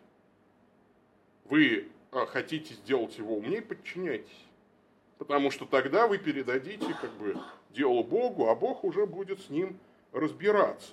Вы 1.46 1.88
а, 2.12 2.25
хотите 2.25 2.74
сделать 2.74 3.18
его 3.18 3.38
умней, 3.38 3.62
подчиняйтесь. 3.62 4.46
Потому 5.18 5.51
что 5.51 5.66
тогда 5.66 6.06
вы 6.06 6.18
передадите 6.18 6.94
как 7.00 7.12
бы 7.13 7.38
дело 7.70 8.04
Богу, 8.04 8.50
а 8.50 8.56
Бог 8.56 8.84
уже 8.84 9.06
будет 9.06 9.40
с 9.40 9.50
ним 9.50 9.80
разбираться. 10.12 10.92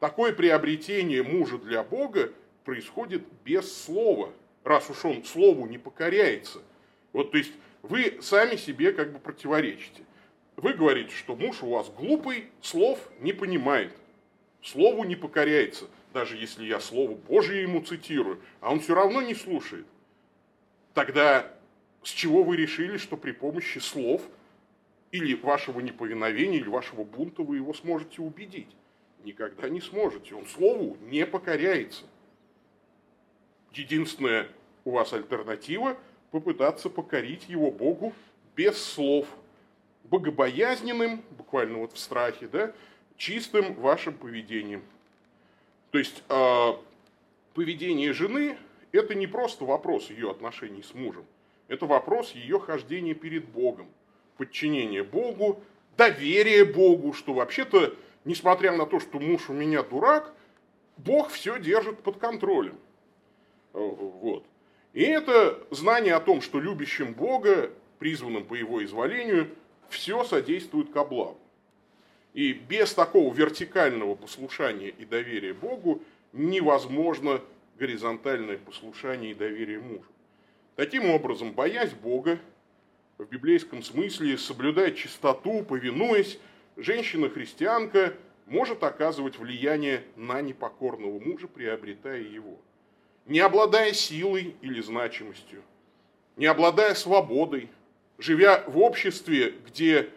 Такое 0.00 0.34
приобретение 0.34 1.22
мужа 1.22 1.56
для 1.56 1.82
Бога 1.82 2.30
происходит 2.66 3.22
без 3.42 3.74
слова, 3.84 4.30
раз 4.64 4.90
уж 4.90 5.06
он 5.06 5.24
слову 5.24 5.64
не 5.64 5.78
покоряется. 5.78 6.60
Вот, 7.14 7.30
то 7.30 7.38
есть, 7.38 7.54
вы 7.80 8.18
сами 8.20 8.56
себе 8.56 8.92
как 8.92 9.14
бы 9.14 9.18
противоречите. 9.18 10.02
Вы 10.56 10.74
говорите, 10.74 11.10
что 11.12 11.34
муж 11.36 11.62
у 11.62 11.70
вас 11.70 11.88
глупый, 11.88 12.50
слов 12.60 12.98
не 13.18 13.32
понимает, 13.32 13.94
слову 14.60 15.04
не 15.04 15.16
покоряется 15.16 15.88
даже 16.12 16.36
если 16.36 16.64
я 16.64 16.80
Слово 16.80 17.14
Божие 17.14 17.62
ему 17.62 17.82
цитирую, 17.82 18.40
а 18.60 18.72
он 18.72 18.80
все 18.80 18.94
равно 18.94 19.22
не 19.22 19.34
слушает. 19.34 19.86
Тогда 20.94 21.52
с 22.02 22.10
чего 22.10 22.42
вы 22.42 22.56
решили, 22.56 22.96
что 22.96 23.16
при 23.16 23.32
помощи 23.32 23.78
слов 23.78 24.22
или 25.10 25.34
вашего 25.34 25.80
неповиновения, 25.80 26.58
или 26.58 26.68
вашего 26.68 27.04
бунта 27.04 27.42
вы 27.42 27.56
его 27.56 27.72
сможете 27.74 28.22
убедить? 28.22 28.68
никогда 29.24 29.68
не 29.68 29.80
сможете. 29.80 30.34
Он 30.34 30.46
слову 30.46 30.96
не 31.02 31.26
покоряется. 31.26 32.04
Единственная 33.72 34.48
у 34.84 34.92
вас 34.92 35.12
альтернатива– 35.12 35.96
попытаться 36.30 36.90
покорить 36.90 37.48
его 37.48 37.70
Богу 37.70 38.12
без 38.54 38.82
слов. 38.82 39.26
Богобоязненным, 40.04 41.22
буквально 41.30 41.78
вот 41.78 41.92
в 41.92 41.98
страхе, 41.98 42.48
да, 42.48 42.72
чистым 43.16 43.74
вашим 43.74 44.14
поведением. 44.14 44.82
То 45.90 45.98
есть 45.98 46.22
э, 46.28 46.72
поведение 47.54 48.12
жены– 48.12 48.58
это 48.92 49.14
не 49.14 49.26
просто 49.26 49.64
вопрос 49.64 50.10
ее 50.10 50.30
отношений 50.30 50.82
с 50.82 50.94
мужем, 50.94 51.24
это 51.68 51.86
вопрос 51.86 52.32
ее 52.32 52.58
хождения 52.58 53.14
перед 53.14 53.46
Богом, 53.48 53.88
подчинение 54.36 55.02
Богу, 55.02 55.60
доверие 55.96 56.64
Богу, 56.64 57.12
что 57.12 57.32
вообще-то, 57.32 57.94
несмотря 58.24 58.72
на 58.72 58.86
то, 58.86 59.00
что 59.00 59.18
муж 59.18 59.48
у 59.50 59.52
меня 59.52 59.82
дурак, 59.82 60.32
Бог 60.96 61.30
все 61.30 61.58
держит 61.58 62.00
под 62.02 62.18
контролем. 62.18 62.78
Э, 63.72 63.78
вот. 63.78 64.44
И 64.92 65.02
это 65.02 65.58
знание 65.70 66.14
о 66.14 66.20
том, 66.20 66.40
что 66.40 66.60
любящим 66.60 67.14
Бога, 67.14 67.70
призванным 67.98 68.44
по 68.44 68.54
его 68.54 68.84
изволению, 68.84 69.48
все 69.88 70.24
содействует 70.24 70.90
ко 70.92 71.04
благу. 71.04 71.38
И 72.38 72.52
без 72.52 72.94
такого 72.94 73.34
вертикального 73.34 74.14
послушания 74.14 74.90
и 74.90 75.04
доверия 75.04 75.52
Богу 75.52 76.04
невозможно 76.32 77.40
горизонтальное 77.80 78.58
послушание 78.58 79.32
и 79.32 79.34
доверие 79.34 79.80
мужу. 79.80 80.08
Таким 80.76 81.10
образом, 81.10 81.52
боясь 81.52 81.90
Бога, 81.90 82.38
в 83.18 83.24
библейском 83.24 83.82
смысле, 83.82 84.38
соблюдая 84.38 84.92
чистоту, 84.92 85.64
повинуясь, 85.64 86.38
женщина-христианка 86.76 88.14
может 88.46 88.84
оказывать 88.84 89.36
влияние 89.36 90.04
на 90.14 90.40
непокорного 90.40 91.18
мужа, 91.18 91.48
приобретая 91.48 92.20
его. 92.20 92.56
Не 93.26 93.40
обладая 93.40 93.92
силой 93.92 94.54
или 94.62 94.80
значимостью, 94.80 95.64
не 96.36 96.46
обладая 96.46 96.94
свободой, 96.94 97.68
живя 98.16 98.62
в 98.68 98.78
обществе, 98.78 99.54
где 99.66 100.08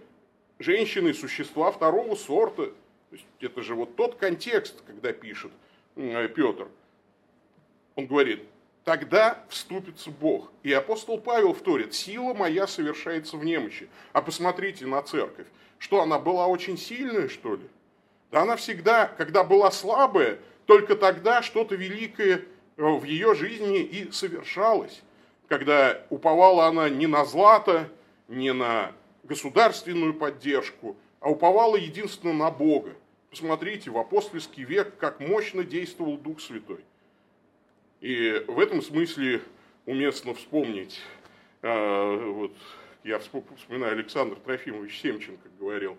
женщины– 0.62 1.14
существа 1.14 1.72
второго 1.72 2.16
сорта. 2.16 2.68
То 2.68 3.16
есть 3.16 3.26
это 3.40 3.62
же 3.62 3.76
вот 3.76 3.96
тот 3.96 4.16
контекст, 4.16 4.82
когда 4.88 5.12
пишет 5.12 5.52
Петр. 5.96 6.68
Он 7.96 8.08
говорит, 8.08 8.44
тогда 8.84 9.44
вступится 9.50 10.12
Бог. 10.12 10.52
И 10.64 10.72
апостол 10.72 11.20
Павел 11.20 11.54
вторит, 11.54 11.94
сила 11.94 12.34
моя 12.34 12.68
совершается 12.68 13.38
в 13.38 13.44
немощи. 13.44 13.90
А 14.14 14.22
посмотрите 14.22 14.86
на 14.86 15.02
церковь. 15.02 15.48
Что, 15.78 16.02
она 16.02 16.20
была 16.20 16.48
очень 16.48 16.78
сильная, 16.78 17.28
что 17.28 17.56
ли? 17.56 17.68
Да 18.32 18.44
она 18.44 18.56
всегда, 18.56 19.08
когда 19.08 19.44
была 19.44 19.72
слабая, 19.72 20.40
только 20.66 20.96
тогда 20.96 21.42
что-то 21.42 21.76
великое 21.76 22.38
э, 22.38 22.42
в 22.78 23.04
ее 23.04 23.36
жизни 23.36 23.80
и 23.80 24.12
совершалось. 24.12 25.02
Когда 25.50 26.02
уповала 26.10 26.68
она 26.68 26.88
не 26.88 27.08
на 27.08 27.26
злато, 27.26 27.90
не 28.30 28.54
на 28.54 28.94
государственную 29.24 30.14
поддержку, 30.14 30.96
а 31.20 31.30
уповала 31.30 31.76
единственно 31.76 32.34
на 32.34 32.52
Бога. 32.52 32.96
Посмотрите, 33.30 33.92
в 33.92 33.98
апостольский 33.98 34.64
век, 34.64 34.98
как 34.98 35.20
мощно 35.20 35.64
действовал 35.64 36.18
Дух 36.18 36.42
Святой. 36.42 36.84
И 38.02 38.44
в 38.48 38.60
этом 38.60 38.82
смысле 38.82 39.42
уместно 39.86 40.34
вспомнить, 40.34 41.00
э, 41.62 42.32
вот, 42.32 42.54
я 43.04 43.20
вспоминаю 43.20 43.94
Александр 43.94 44.38
Трофимович 44.38 45.00
Семченко 45.00 45.48
говорил, 45.60 45.98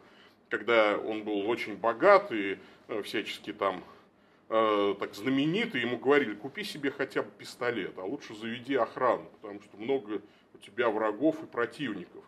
когда 0.48 0.98
он 0.98 1.22
был 1.22 1.48
очень 1.48 1.76
богат 1.76 2.32
и 2.32 2.58
э, 2.88 3.02
всячески 3.02 3.52
там 3.52 3.82
э, 4.48 4.94
так 4.98 5.14
знаменитый, 5.14 5.80
ему 5.80 5.96
говорили, 5.96 6.34
купи 6.34 6.64
себе 6.64 6.90
хотя 6.90 7.22
бы 7.22 7.30
пистолет, 7.38 7.96
а 7.96 8.04
лучше 8.04 8.34
заведи 8.34 8.74
охрану, 8.74 9.24
потому 9.40 9.62
что 9.62 9.76
много 9.76 10.20
у 10.54 10.58
тебя 10.58 10.90
врагов 10.90 11.42
и 11.42 11.46
противников. 11.46 12.24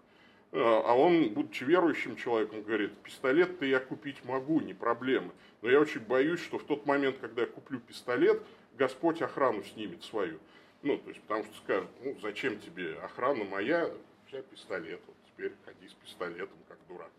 А 0.57 0.95
он, 0.97 1.31
будучи 1.31 1.65
верующим 1.65 2.15
человеком, 2.15 2.63
говорит, 2.63 2.97
пистолет-то 2.99 3.67
я 3.67 3.81
купить 3.81 4.25
могу, 4.25 4.61
не 4.61 4.73
проблема. 4.73 5.33
Но 5.63 5.71
я 5.71 5.81
очень 5.81 6.01
боюсь, 6.01 6.41
что 6.41 6.59
в 6.59 6.65
тот 6.65 6.87
момент, 6.87 7.17
когда 7.21 7.43
я 7.43 7.49
куплю 7.49 7.81
пистолет, 7.81 8.41
Господь 8.77 9.21
охрану 9.21 9.65
снимет 9.65 10.05
свою. 10.05 10.39
Ну, 10.83 10.99
то 10.99 11.09
есть, 11.09 11.21
потому 11.23 11.45
что 11.45 11.57
скажет, 11.57 11.89
ну, 12.03 12.17
зачем 12.23 12.61
тебе 12.61 12.95
охрана 13.03 13.45
моя, 13.45 13.87
у 13.87 14.31
тебя 14.31 14.43
пистолет, 14.43 15.01
вот 15.07 15.17
теперь 15.27 15.53
ходи 15.65 15.89
с 15.89 15.95
пистолетом, 15.95 16.59
как 16.69 16.79
дурак. 16.89 17.11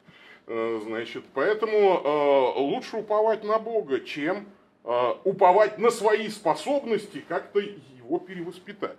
Э, 0.48 0.80
значит, 0.84 1.24
поэтому 1.34 1.74
э, 1.76 2.60
лучше 2.60 2.98
уповать 2.98 3.44
на 3.44 3.58
Бога, 3.58 4.00
чем 4.02 4.48
э, 4.84 5.14
уповать 5.24 5.80
на 5.80 5.90
свои 5.90 6.30
способности, 6.30 7.26
как-то 7.28 7.60
его 7.60 8.20
перевоспитать. 8.20 8.98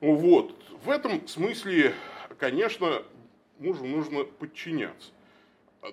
Вот. 0.00 0.54
В 0.84 0.90
этом 0.90 1.26
смысле 1.26 1.94
конечно, 2.38 3.02
мужу 3.58 3.84
нужно 3.84 4.24
подчиняться. 4.24 5.10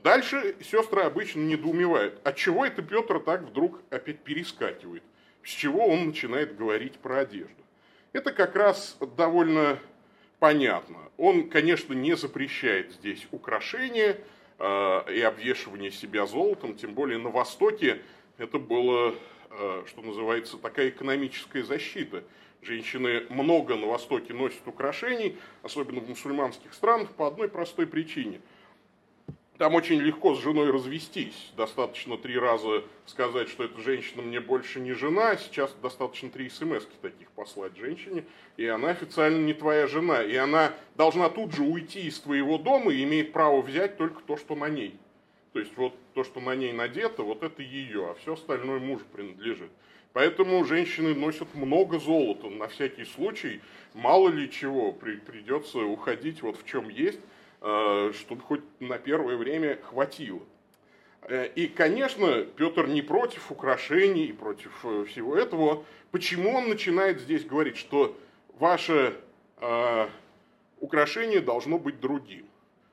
Дальше 0.04 0.56
сестры 0.62 1.04
обычно 1.04 1.42
недоумевают, 1.42 2.20
от 2.26 2.36
чего 2.36 2.66
это 2.66 2.82
Петр 2.82 3.20
так 3.20 3.44
вдруг 3.44 3.82
опять 3.90 4.20
перескакивает, 4.20 5.04
с 5.44 5.50
чего 5.50 5.86
он 5.86 6.08
начинает 6.08 6.58
говорить 6.58 6.94
про 6.94 7.20
одежду. 7.20 7.56
Это 8.14 8.32
как 8.32 8.56
раз 8.56 8.98
довольно 9.18 9.80
понятно. 10.40 10.98
Он, 11.18 11.50
конечно, 11.50 11.94
не 11.94 12.16
запрещает 12.16 12.94
здесь 12.94 13.28
украшения 13.32 14.18
э, 14.58 15.14
и 15.14 15.22
обвешивание 15.22 15.92
себя 15.92 16.26
золотом, 16.26 16.76
тем 16.76 16.94
более 16.94 17.20
на 17.20 17.30
Востоке 17.30 18.02
это 18.38 18.58
было, 18.58 19.14
э, 19.52 19.84
что 19.88 20.02
называется, 20.02 20.58
такая 20.58 20.90
экономическая 20.90 21.64
защита– 21.64 22.24
Женщины 22.66 23.28
много 23.30 23.76
на 23.76 23.86
Востоке 23.86 24.34
носят 24.34 24.68
украшений, 24.68 25.38
особенно 25.62 26.02
в 26.02 26.10
мусульманских 26.10 26.74
странах, 26.74 27.12
по 27.12 27.28
одной 27.28 27.48
простой 27.48 27.86
причине. 27.86 28.42
Там 29.60 29.76
очень 29.76 30.02
легко 30.02 30.34
с 30.34 30.42
женой 30.42 30.72
развестись. 30.72 31.54
Достаточно 31.56 32.18
три 32.18 32.38
раза 32.38 32.84
сказать, 33.06 33.50
что 33.50 33.66
эта 33.66 33.80
женщина 33.80 34.24
мне 34.24 34.42
больше 34.42 34.80
не 34.80 34.94
жена. 34.94 35.38
Сейчас 35.38 35.74
достаточно 35.82 36.32
три 36.32 36.50
смс 36.50 36.88
таких 37.04 37.30
послать 37.32 37.78
женщине, 37.78 38.26
и 38.58 38.66
она 38.66 38.90
официально 38.90 39.46
не 39.46 39.54
твоя 39.54 39.86
жена. 39.86 40.24
И 40.24 40.36
она 40.36 40.74
должна 40.96 41.30
тут 41.30 41.54
же 41.54 41.62
уйти 41.62 42.08
из 42.08 42.20
твоего 42.20 42.58
дома 42.58 42.92
и 42.92 43.04
имеет 43.04 43.32
право 43.32 43.62
взять 43.62 43.98
только 43.98 44.24
то, 44.24 44.38
что 44.38 44.56
на 44.56 44.70
ней. 44.70 44.98
То 45.54 45.60
есть 45.60 45.78
вот 45.78 45.94
то, 46.16 46.24
что 46.24 46.42
на 46.42 46.56
ней 46.56 46.74
надето, 46.74 47.22
вот 47.22 47.44
это 47.44 47.62
ее, 47.62 48.10
а 48.10 48.16
все 48.16 48.34
остальное 48.34 48.80
мужу 48.80 49.06
принадлежит. 49.14 49.70
Поэтому 50.16 50.64
женщины 50.64 51.14
носят 51.14 51.54
много 51.56 52.00
золота 52.00 52.48
на 52.48 52.70
всякий 52.70 53.04
случай, 53.04 53.60
мало 53.94 54.30
ли 54.30 54.50
чего, 54.50 54.94
при, 54.94 55.18
придется 55.18 55.80
уходить 55.80 56.42
вот 56.42 56.58
в 56.58 56.66
чем 56.66 56.88
есть, 56.88 57.20
э, 57.60 58.14
чтобы 58.18 58.42
хоть 58.42 58.62
на 58.80 58.98
первое 58.98 59.36
время 59.36 59.78
хватило. 59.84 60.40
Э, 61.24 61.48
и, 61.48 61.68
конечно, 61.68 62.44
Петр 62.44 62.88
не 62.88 63.02
против 63.02 63.52
украшений, 63.52 64.32
против 64.32 64.72
э, 64.86 65.04
всего 65.10 65.36
этого. 65.36 65.84
Почему 66.12 66.56
он 66.56 66.70
начинает 66.70 67.20
здесь 67.20 67.44
говорить, 67.44 67.76
что 67.76 68.18
ваше 68.58 69.20
э, 69.60 70.08
украшение 70.80 71.42
должно 71.42 71.78
быть 71.78 72.00
другим? 72.00 72.46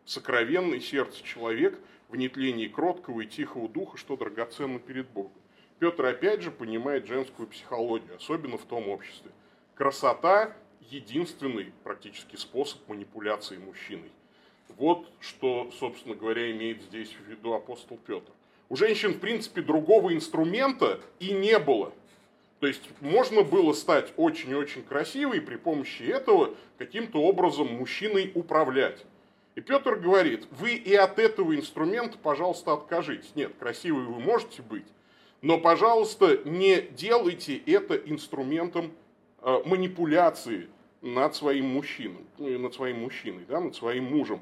Сокровенный 0.06 0.80
сердце 0.80 1.22
человек 1.22 1.78
в 2.08 2.16
нетлении 2.16 2.66
кроткого 2.66 3.20
и 3.20 3.26
тихого 3.28 3.68
духа, 3.68 3.96
что 3.96 4.16
драгоценно 4.16 4.80
перед 4.80 5.06
Богом. 5.10 5.41
Петр 5.82 6.06
опять 6.06 6.42
же 6.42 6.52
понимает 6.52 7.08
женскую 7.08 7.48
психологию, 7.48 8.14
особенно 8.14 8.56
в 8.56 8.62
том 8.62 8.88
обществе. 8.88 9.32
Красота– 9.74 10.52
единственный 10.80 11.72
практически 11.82 12.36
способ 12.36 12.88
манипуляции 12.88 13.56
мужчиной. 13.56 14.12
Вот 14.68 15.10
что, 15.18 15.72
собственно 15.80 16.14
говоря, 16.14 16.52
имеет 16.52 16.82
здесь 16.82 17.10
в 17.12 17.28
виду 17.28 17.54
апостол 17.54 17.98
Петр. 18.06 18.30
У 18.68 18.76
женщин, 18.76 19.14
в 19.14 19.18
принципе, 19.18 19.60
другого 19.60 20.14
инструмента 20.14 21.00
и 21.18 21.32
не 21.32 21.58
было. 21.58 21.92
То 22.60 22.68
есть 22.68 22.88
можно 23.00 23.42
было 23.42 23.72
стать 23.72 24.12
очень-очень 24.16 24.84
красивой 24.84 25.40
при 25.40 25.56
помощи 25.56 26.04
этого 26.04 26.54
каким-то 26.78 27.20
образом 27.20 27.66
мужчиной 27.66 28.30
управлять. 28.36 29.04
И 29.56 29.60
Петр 29.60 29.96
говорит, 29.96 30.46
вы 30.52 30.74
и 30.74 30.94
от 30.94 31.18
этого 31.18 31.56
инструмента, 31.56 32.18
пожалуйста, 32.18 32.72
откажитесь. 32.72 33.32
Нет, 33.34 33.52
красивой 33.58 34.04
вы 34.04 34.20
можете 34.20 34.62
быть, 34.62 34.86
но, 35.42 35.58
пожалуйста, 35.58 36.40
не 36.44 36.80
делайте 36.80 37.60
это 37.66 37.96
инструментом 37.96 38.92
э, 39.42 39.60
манипуляции 39.64 40.68
над 41.02 41.34
своим 41.34 41.66
мужчиной, 41.66 42.24
ну, 42.38 42.58
над 42.60 42.74
своим 42.74 43.00
мужчиной, 43.00 43.44
да, 43.48 43.60
над 43.60 43.74
своим 43.74 44.04
мужем. 44.04 44.40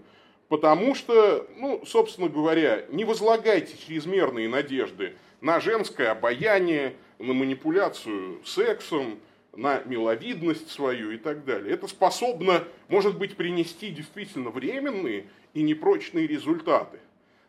Потому 0.48 0.94
что, 0.94 1.48
ну, 1.56 1.82
собственно 1.86 2.28
говоря, 2.28 2.84
не 2.90 3.04
возлагайте 3.04 3.78
чрезмерные 3.78 4.48
надежды 4.48 5.14
на 5.40 5.58
женское 5.58 6.10
обаяние, 6.10 6.96
на 7.18 7.32
манипуляцию 7.32 8.44
сексом, 8.44 9.20
на 9.56 9.82
миловидность 9.84 10.70
свою 10.70 11.12
и 11.12 11.16
так 11.16 11.44
далее. 11.46 11.72
Это 11.72 11.86
способно, 11.86 12.64
может 12.88 13.16
быть, 13.16 13.36
принести 13.36 13.90
действительно 13.90 14.50
временные 14.50 15.26
и 15.54 15.62
непрочные 15.62 16.26
результаты. 16.26 16.98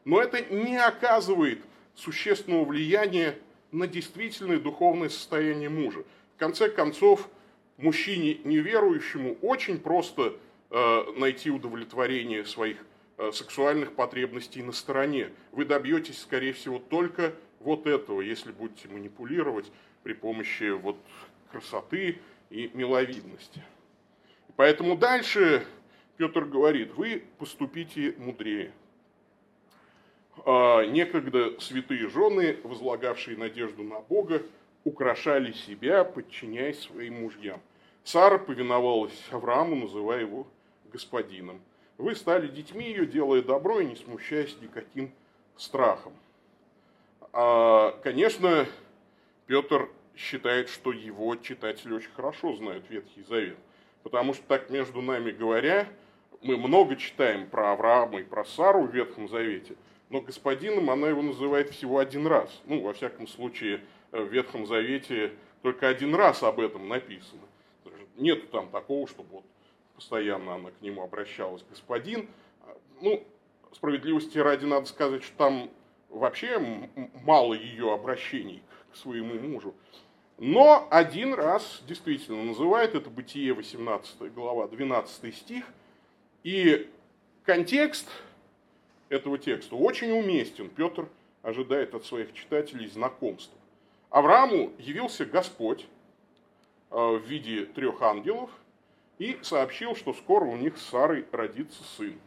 Но 0.05 0.21
это 0.21 0.41
не 0.53 0.77
оказывает 0.77 1.59
существенного 1.95 2.65
влияния 2.65 3.37
на 3.71 3.87
действительное 3.87 4.59
духовное 4.59 5.09
состояние 5.09 5.69
мужа. 5.69 6.03
В 6.35 6.39
конце 6.39 6.69
концов, 6.69 7.29
мужчине 7.77 8.39
неверующему 8.43 9.37
очень 9.41 9.79
просто 9.79 10.35
э, 10.69 11.03
найти 11.17 11.49
удовлетворение 11.49 12.45
своих 12.45 12.77
э, 13.17 13.31
сексуальных 13.31 13.93
потребностей 13.93 14.61
на 14.63 14.71
стороне. 14.71 15.29
Вы 15.51 15.65
добьетесь, 15.65 16.19
скорее 16.19 16.53
всего, 16.53 16.79
только 16.79 17.33
вот 17.59 17.87
этого, 17.87 18.21
если 18.21 18.51
будете 18.51 18.87
манипулировать 18.87 19.71
при 20.03 20.13
помощи 20.13 20.71
вот 20.71 20.97
красоты 21.51 22.19
и 22.49 22.71
миловидности. 22.73 23.63
Поэтому 24.55 24.97
дальше 24.97 25.65
Петр 26.17 26.45
говорит, 26.45 26.93
вы 26.95 27.23
поступите 27.37 28.15
мудрее. 28.17 28.71
А, 30.45 30.85
некогда 30.85 31.59
святые 31.59 32.09
жены, 32.09 32.57
возлагавшие 32.63 33.37
надежду 33.37 33.83
на 33.83 33.99
Бога, 33.99 34.41
украшали 34.83 35.51
себя, 35.51 36.03
подчиняясь 36.03 36.79
своим 36.79 37.21
мужьям. 37.21 37.61
Сара 38.03 38.37
повиновалась 38.37 39.13
Аврааму, 39.31 39.75
называя 39.75 40.21
его 40.21 40.47
господином. 40.91 41.61
Вы 41.97 42.15
стали 42.15 42.47
детьми 42.47 42.85
ее, 42.85 43.05
делая 43.05 43.43
добро 43.43 43.79
и 43.79 43.85
не 43.85 43.95
смущаясь 43.95 44.57
никаким 44.61 45.11
страхом. 45.57 46.13
А, 47.33 47.91
конечно, 48.03 48.65
Петр 49.45 49.89
считает, 50.15 50.69
что 50.69 50.91
его 50.91 51.35
читатели 51.35 51.93
очень 51.93 52.11
хорошо 52.15 52.55
знают 52.55 52.89
Ветхий 52.89 53.23
Завет. 53.23 53.57
Потому 54.01 54.33
что 54.33 54.43
так 54.47 54.71
между 54.71 55.01
нами 55.01 55.29
говоря, 55.29 55.87
мы 56.41 56.57
много 56.57 56.95
читаем 56.95 57.47
про 57.47 57.73
Авраама 57.73 58.21
и 58.21 58.23
про 58.23 58.43
Сару 58.45 58.83
в 58.83 58.95
Ветхом 58.95 59.27
Завете– 59.27 59.75
но 60.11 60.19
господином 60.19 60.89
она 60.89 61.07
его 61.07 61.21
называет 61.21 61.69
всего 61.69 61.97
один 61.97 62.27
раз. 62.27 62.49
Ну, 62.65 62.81
во 62.81 62.93
всяком 62.93 63.27
случае, 63.27 63.81
в 64.11 64.25
Ветхом 64.25 64.67
Завете 64.67 65.31
только 65.61 65.87
один 65.87 66.13
раз 66.13 66.43
об 66.43 66.59
этом 66.59 66.87
написано. 66.89 67.41
Нет 68.17 68.51
там 68.51 68.69
такого, 68.69 69.07
чтобы 69.07 69.29
вот 69.31 69.45
постоянно 69.95 70.55
она 70.55 70.71
к 70.71 70.81
нему 70.81 71.01
обращалась, 71.01 71.63
господин. 71.69 72.27
Ну, 72.99 73.23
справедливости 73.71 74.37
ради 74.37 74.65
надо 74.65 74.85
сказать, 74.85 75.23
что 75.23 75.37
там 75.37 75.69
вообще 76.09 76.59
мало 77.23 77.53
ее 77.53 77.93
обращений 77.93 78.61
к 78.91 78.97
своему 78.97 79.35
мужу. 79.39 79.73
Но 80.37 80.87
один 80.91 81.33
раз 81.33 81.83
действительно 81.87 82.43
называет, 82.43 82.95
это 82.95 83.09
Бытие 83.09 83.53
18 83.53 84.33
глава, 84.33 84.67
12 84.67 85.33
стих. 85.33 85.65
И 86.43 86.91
контекст 87.45 88.09
этого 89.11 89.37
текста 89.37 89.75
очень 89.75 90.11
уместен. 90.11 90.69
Петр 90.69 91.07
ожидает 91.41 91.93
от 91.93 92.05
своих 92.05 92.33
читателей 92.33 92.87
знакомства. 92.87 93.57
Аврааму 94.09 94.71
явился 94.79 95.25
Господь 95.25 95.85
э, 96.89 96.95
в 96.95 97.21
виде 97.25 97.65
трех 97.65 98.01
ангелов 98.01 98.49
и 99.19 99.37
сообщил, 99.41 99.95
что 99.95 100.13
скоро 100.13 100.45
у 100.45 100.55
них 100.55 100.77
с 100.77 100.89
Сарой 100.89 101.25
родится 101.31 101.83
сын. 101.83 102.17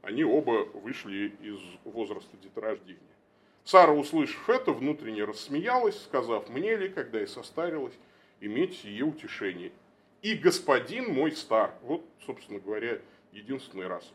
Они 0.00 0.24
оба 0.24 0.66
вышли 0.74 1.32
из 1.42 1.60
возраста 1.84 2.36
деторождения. 2.42 2.98
Сара, 3.64 3.92
услышав 3.92 4.48
это, 4.48 4.72
внутренне 4.72 5.24
рассмеялась, 5.24 6.02
сказав, 6.02 6.48
мне 6.48 6.76
ли, 6.76 6.88
когда 6.88 7.20
я 7.20 7.26
состарилась, 7.26 7.94
иметь 8.40 8.80
сие 8.80 9.04
утешение. 9.04 9.70
И 10.22 10.34
господин 10.34 11.12
мой 11.12 11.32
стар. 11.32 11.74
Вот, 11.82 12.04
собственно 12.26 12.58
говоря, 12.58 12.98
единственный 13.32 13.86
раз. 13.86 14.10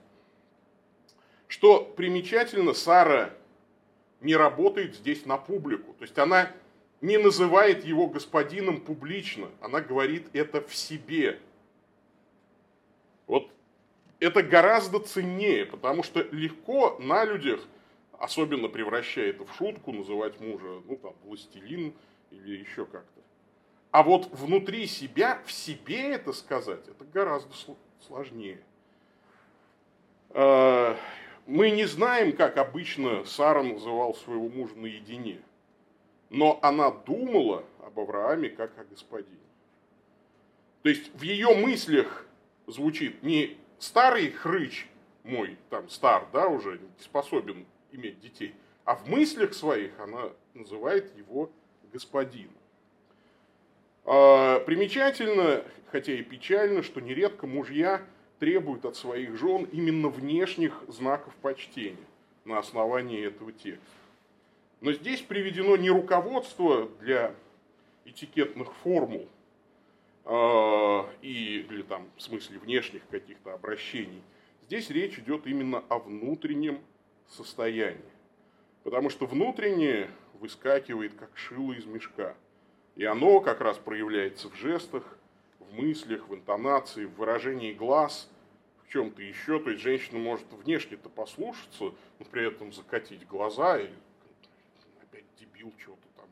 Что 1.48 1.84
примечательно, 1.84 2.74
Сара 2.74 3.34
не 4.22 4.36
работает 4.36 4.96
здесь 4.96 5.26
на 5.26 5.38
публику. 5.38 5.94
То 5.94 6.04
есть 6.04 6.18
она 6.18 6.52
не 7.02 7.18
называет 7.18 7.86
его 7.86 8.08
господином 8.08 8.82
публично, 8.82 9.50
она 9.62 9.82
говорит 9.82 10.28
это 10.34 10.62
в 10.62 10.76
себе. 10.76 11.40
Вот 13.28 13.52
это 14.20 14.42
гораздо 14.42 15.00
ценнее, 15.00 15.66
потому 15.66 16.04
что 16.04 16.22
легко 16.32 16.98
на 17.00 17.24
людях, 17.24 17.62
особенно 18.18 18.68
превращая 18.68 19.30
это 19.30 19.46
в 19.46 19.56
шутку, 19.56 19.92
называть 19.92 20.40
мужа, 20.40 20.82
ну 20.86 20.98
там, 20.98 21.14
властелин 21.24 21.94
или 22.32 22.58
еще 22.58 22.86
как-то. 22.86 23.22
А 23.92 24.04
вот 24.04 24.30
внутри 24.32 24.88
себя, 24.88 25.42
в 25.46 25.52
себе 25.52 26.12
это 26.12 26.34
сказать, 26.34 26.88
это 26.88 27.06
гораздо 27.06 27.54
сложнее. 28.06 28.62
Мы 31.48 31.72
не 31.72 31.86
знаем, 31.86 32.36
как 32.36 32.58
обычно 32.58 33.24
Сара 33.24 33.64
называл 33.64 34.14
своего 34.14 34.50
мужа 34.50 34.76
наедине, 34.76 35.40
но 36.30 36.60
она 36.62 36.92
думала 36.92 37.64
об 37.80 37.98
Аврааме 38.02 38.50
как 38.50 38.78
о 38.78 38.84
господине. 38.84 39.40
То 40.84 40.90
есть 40.90 41.10
в 41.16 41.22
ее 41.22 41.56
мыслях 41.56 42.26
звучит 42.68 43.24
не 43.24 43.56
старый 43.80 44.30
хрыч 44.30 44.88
мой, 45.24 45.58
там 45.70 45.88
стар, 45.90 46.28
да, 46.34 46.50
уже 46.50 46.80
не 46.80 46.90
способен 47.00 47.66
иметь 47.94 48.20
детей, 48.20 48.54
а 48.84 48.96
в 48.96 49.08
мыслях 49.08 49.54
своих 49.54 49.98
она 50.02 50.32
называет 50.54 51.16
его 51.18 51.50
господином. 51.94 52.52
А, 54.04 54.60
примечательно, 54.62 55.64
хотя 55.92 56.12
и 56.12 56.24
печально, 56.24 56.84
что 56.84 57.00
нередко 57.00 57.48
мужья 57.48 58.02
требуют 58.40 58.86
от 58.86 58.96
своих 58.96 59.38
жен 59.38 59.64
именно 59.72 60.10
внешних 60.10 60.84
знаков 60.88 61.34
почтения 61.42 61.98
на 62.46 62.60
основании 62.60 63.26
этого 63.26 63.52
текста. 63.52 63.86
Но 64.82 64.92
здесь 64.94 65.22
приведено 65.22 65.76
не 65.76 65.90
руководство 65.90 66.90
для 67.02 67.34
этикетных 68.06 68.74
формул 68.76 69.28
э, 70.26 71.04
и, 71.22 71.66
или 71.70 71.82
там 71.82 72.08
в 72.16 72.22
смысле 72.22 72.60
внешних 72.60 73.02
каких-то 73.10 73.54
обращений. 73.54 74.22
Здесь 74.68 74.90
речь 74.90 75.18
идет 75.18 75.48
именно 75.48 75.84
о 75.90 76.00
внутреннем 76.00 76.80
состоянии. 77.28 78.02
Потому 78.84 79.10
что 79.10 79.26
внутреннее 79.26 80.10
выскакивает 80.40 81.14
как 81.16 81.36
шило 81.36 81.74
из 81.74 81.86
мешка. 81.86 82.36
И 82.96 83.04
оно 83.04 83.40
как 83.42 83.62
раз 83.62 83.78
проявляется 83.78 84.50
в 84.50 84.56
жестах, 84.56 85.17
в 85.70 85.74
мыслях, 85.74 86.28
в 86.28 86.36
интонации, 86.36 87.06
в 87.06 87.16
выражении 87.16 87.74
глаз, 87.74 88.30
в 88.84 88.90
чем-то 88.90 89.22
еще. 89.22 89.60
То 89.60 89.72
есть 89.72 89.82
женщина 89.84 90.20
может 90.20 90.52
внешне-то 90.52 91.10
послушаться, 91.10 91.94
но 92.20 92.26
при 92.30 92.48
этом 92.48 92.72
закатить 92.74 93.28
глаза 93.28 93.80
и 93.80 93.90
опять 95.02 95.26
дебил 95.40 95.74
что-то 95.78 96.08
там 96.16 96.28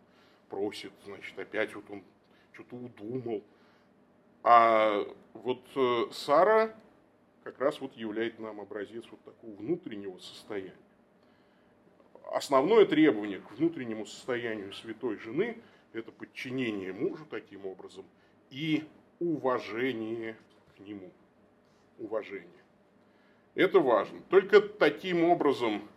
просит, 0.50 0.92
значит, 1.06 1.38
опять 1.38 1.74
вот 1.76 1.86
он 1.90 2.04
что-то 2.54 2.76
удумал. 2.76 3.44
А 4.44 5.06
вот 5.34 5.62
э, 5.76 6.06
Сара 6.12 6.76
как 7.44 7.60
раз 7.60 7.80
вот 7.82 7.94
является 7.94 8.42
нам 8.42 8.60
образец 8.62 9.06
вот 9.12 9.22
такого 9.24 9.56
внутреннего 9.56 10.18
состояния. 10.20 10.74
Основное 12.32 12.86
требование 12.86 13.40
к 13.40 13.52
внутреннему 13.52 14.06
состоянию 14.06 14.74
святой 14.74 15.18
жены– 15.18 15.62
это 15.94 16.12
подчинение 16.12 16.92
мужу 16.92 17.26
таким 17.30 17.66
образом 17.66 18.06
и 18.50 18.84
уважение 19.20 20.38
к 20.78 20.80
нему. 20.80 21.12
Уважение. 22.00 22.50
Это 23.54 23.80
важно. 23.80 24.20
Только 24.30 24.60
таким 24.62 25.24
образом 25.24 25.88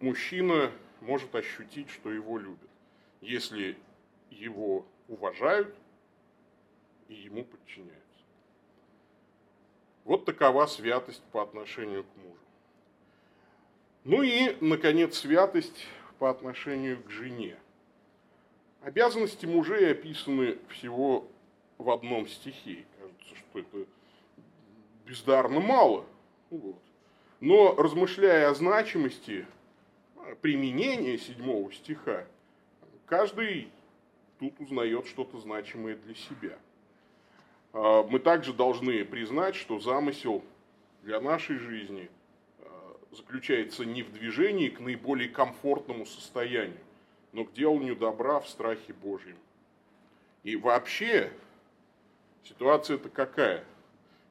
мужчина 0.00 0.72
может 1.00 1.34
ощутить, 1.34 1.90
что 1.90 2.10
его 2.10 2.38
любят. 2.38 2.70
Если 3.20 3.76
его 4.30 4.84
уважают 5.06 5.74
и 7.08 7.14
ему 7.14 7.44
подчиняются. 7.44 8.02
Вот 10.04 10.24
такова 10.24 10.66
святость 10.66 11.22
по 11.32 11.42
отношению 11.42 12.04
к 12.04 12.16
мужу. 12.16 12.38
Ну 14.04 14.22
и, 14.22 14.56
наконец, 14.60 15.18
святость 15.18 15.86
по 16.18 16.30
отношению 16.30 17.02
к 17.02 17.10
жене. 17.10 17.58
Обязанности 18.80 19.44
мужей 19.46 19.90
описаны 19.90 20.58
всего 20.68 21.28
в 21.78 21.90
одном 21.90 22.26
стихе. 22.26 22.84
Кажется, 22.98 23.34
что 23.36 23.58
это 23.60 23.86
бездарно 25.06 25.60
мало. 25.60 26.04
Вот. 26.50 26.82
Но 27.40 27.74
размышляя 27.76 28.50
о 28.50 28.54
значимости 28.54 29.46
применения 30.42 31.16
седьмого 31.16 31.72
стиха, 31.72 32.26
каждый 33.06 33.68
тут 34.38 34.60
узнает 34.60 35.06
что-то 35.06 35.38
значимое 35.38 35.96
для 35.96 36.14
себя. 36.14 36.58
А, 37.72 38.02
мы 38.04 38.18
также 38.18 38.52
должны 38.52 39.04
признать, 39.04 39.54
что 39.54 39.78
замысел 39.78 40.44
для 41.02 41.20
нашей 41.20 41.58
жизни 41.58 42.10
а, 42.60 42.96
заключается 43.12 43.84
не 43.84 44.02
в 44.02 44.12
движении 44.12 44.68
к 44.68 44.80
наиболее 44.80 45.28
комфортному 45.28 46.06
состоянию, 46.06 46.78
но 47.32 47.44
к 47.44 47.52
деланию 47.52 47.96
добра 47.96 48.40
в 48.40 48.48
страхе 48.48 48.92
Божьем. 48.92 49.36
И 50.44 50.56
вообще 50.56 51.32
Ситуация-то 52.48 53.10
какая? 53.10 53.62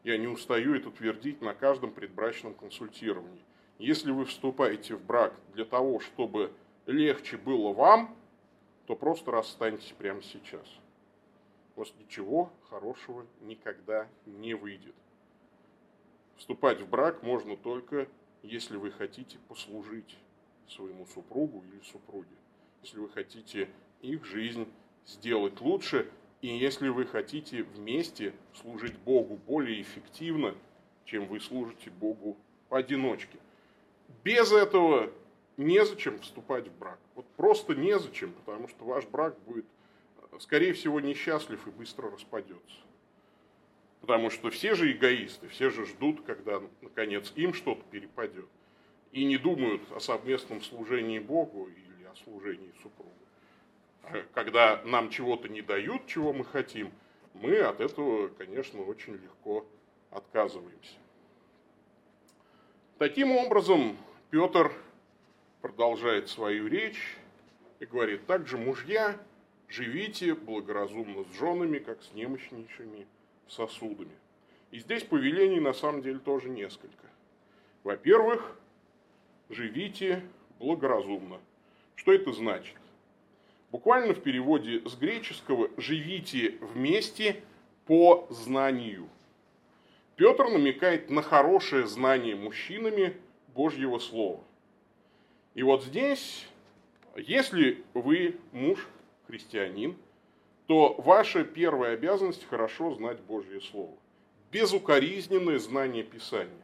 Я 0.04 0.18
не 0.18 0.26
устаю 0.26 0.74
это 0.74 0.90
твердить 0.90 1.42
на 1.42 1.54
каждом 1.54 1.92
предбрачном 1.92 2.56
консультировании. 2.56 3.44
Если 3.78 4.10
вы 4.10 4.26
вступаете 4.26 4.96
в 4.96 5.06
брак 5.06 5.36
для 5.54 5.66
того, 5.66 6.00
чтобы 6.00 6.52
легче 6.88 7.38
было 7.38 7.74
вам, 7.74 8.16
то 8.88 8.96
просто 8.96 9.30
расстаньтесь 9.30 9.94
прямо 10.00 10.24
сейчас. 10.24 10.66
У 11.76 11.82
вас 11.82 11.94
ничего 12.00 12.52
хорошего 12.72 13.28
никогда 13.42 14.08
не 14.26 14.56
выйдет. 14.56 14.96
Вступать 16.38 16.82
в 16.82 16.90
брак 16.90 17.22
можно 17.22 17.56
только, 17.56 18.08
если 18.42 18.78
вы 18.78 18.90
хотите 18.90 19.38
послужить 19.48 20.18
своему 20.68 21.06
супругу 21.06 21.64
или 21.72 21.82
супруге. 21.82 22.36
Если 22.82 22.98
вы 22.98 23.10
хотите 23.10 23.70
их 24.02 24.26
жизнь 24.26 24.68
сделать 25.06 25.62
лучше, 25.62 26.10
и 26.42 26.48
если 26.48 26.90
вы 26.90 27.06
хотите 27.06 27.64
вместе 27.64 28.34
служить 28.54 28.98
Богу 29.00 29.40
более 29.48 29.82
эффективно, 29.82 30.56
чем 31.06 31.26
вы 31.26 31.40
служите 31.40 31.90
Богу 31.90 32.38
поодиночке. 32.70 33.40
Без 34.24 34.52
этого 34.52 35.12
незачем 35.56 36.20
вступать 36.20 36.68
в 36.68 36.78
брак. 36.78 37.00
Вот 37.16 37.26
просто 37.38 37.76
незачем, 37.76 38.34
потому 38.34 38.68
что 38.68 38.86
ваш 38.86 39.06
брак 39.06 39.36
будет, 39.46 39.66
скорее 40.40 40.74
всего, 40.74 41.00
несчастлив 41.00 41.66
и 41.66 41.72
быстро 41.72 42.12
распадется. 42.12 42.78
Потому 44.02 44.30
что 44.30 44.50
все 44.52 44.76
же 44.76 44.92
эгоисты, 44.92 45.48
все 45.48 45.70
же 45.70 45.86
ждут, 45.86 46.22
когда, 46.22 46.62
наконец, 46.82 47.34
им 47.36 47.54
что-то 47.54 47.84
перепадет. 47.90 48.48
И 49.12 49.26
не 49.26 49.38
думают 49.38 49.82
о 49.92 50.00
совместном 50.00 50.62
служении 50.62 51.20
Богу 51.20 51.68
или 51.68 52.06
о 52.06 52.16
служении 52.16 52.72
супругу. 52.84 53.17
А 54.10 54.24
когда 54.34 54.82
нам 54.86 55.10
чего-то 55.10 55.50
не 55.50 55.62
дают, 55.62 56.08
чего 56.08 56.34
мы 56.34 56.46
хотим, 56.46 56.92
мы 57.34 57.58
от 57.60 57.82
этого, 57.82 58.30
конечно, 58.30 58.82
очень 58.84 59.14
легко 59.14 59.66
отказываемся. 60.12 60.96
Таким 62.98 63.32
образом, 63.32 63.98
Петр 64.30 64.72
продолжает 65.62 66.30
свою 66.30 66.68
речь 66.68 67.18
и 67.80 67.86
говорит, 67.86 68.26
также 68.26 68.58
мужья, 68.58 69.18
живите 69.68 70.34
благоразумно 70.34 71.24
с 71.26 71.38
женами, 71.38 71.80
как 71.80 72.02
с 72.02 72.14
немощнейшими 72.14 73.06
сосудами. 73.48 74.16
И 74.72 74.80
здесь 74.80 75.04
повелений 75.04 75.60
на 75.60 75.74
самом 75.74 76.02
деле 76.02 76.20
тоже 76.20 76.50
несколько. 76.50 77.06
Во-первых, 77.84 78.58
живите 79.50 80.24
благоразумно. 80.60 81.40
Что 81.96 82.14
это 82.14 82.32
значит? 82.32 82.76
Буквально 83.72 84.14
в 84.14 84.22
переводе 84.22 84.82
с 84.88 84.96
греческого 84.96 85.70
«живите 85.78 86.58
вместе 86.62 87.44
по 87.86 88.28
знанию». 88.30 89.10
Петр 90.16 90.46
намекает 90.46 91.10
на 91.10 91.22
хорошее 91.22 91.86
знание 91.86 92.36
мужчинами 92.36 93.16
Божьего 93.54 94.00
Слова. 94.00 94.44
И 95.54 95.64
вот 95.64 95.84
здесь, 95.84 96.48
если 97.16 97.84
вы 97.94 98.38
муж 98.52 98.88
христианин, 99.28 99.96
то 100.66 100.94
ваша 100.98 101.44
первая 101.44 101.94
обязанность 101.94 102.48
хорошо 102.48 102.94
знать 102.94 103.20
Божье 103.22 103.62
Слово. 103.62 103.96
Безукоризненное 104.52 105.60
знание 105.60 106.04
Писания. 106.04 106.64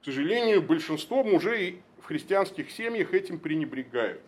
К 0.00 0.06
сожалению, 0.06 0.62
большинство 0.62 1.22
мужей 1.22 1.82
в 2.00 2.04
христианских 2.04 2.70
семьях 2.70 3.12
этим 3.12 3.38
пренебрегают. 3.38 4.22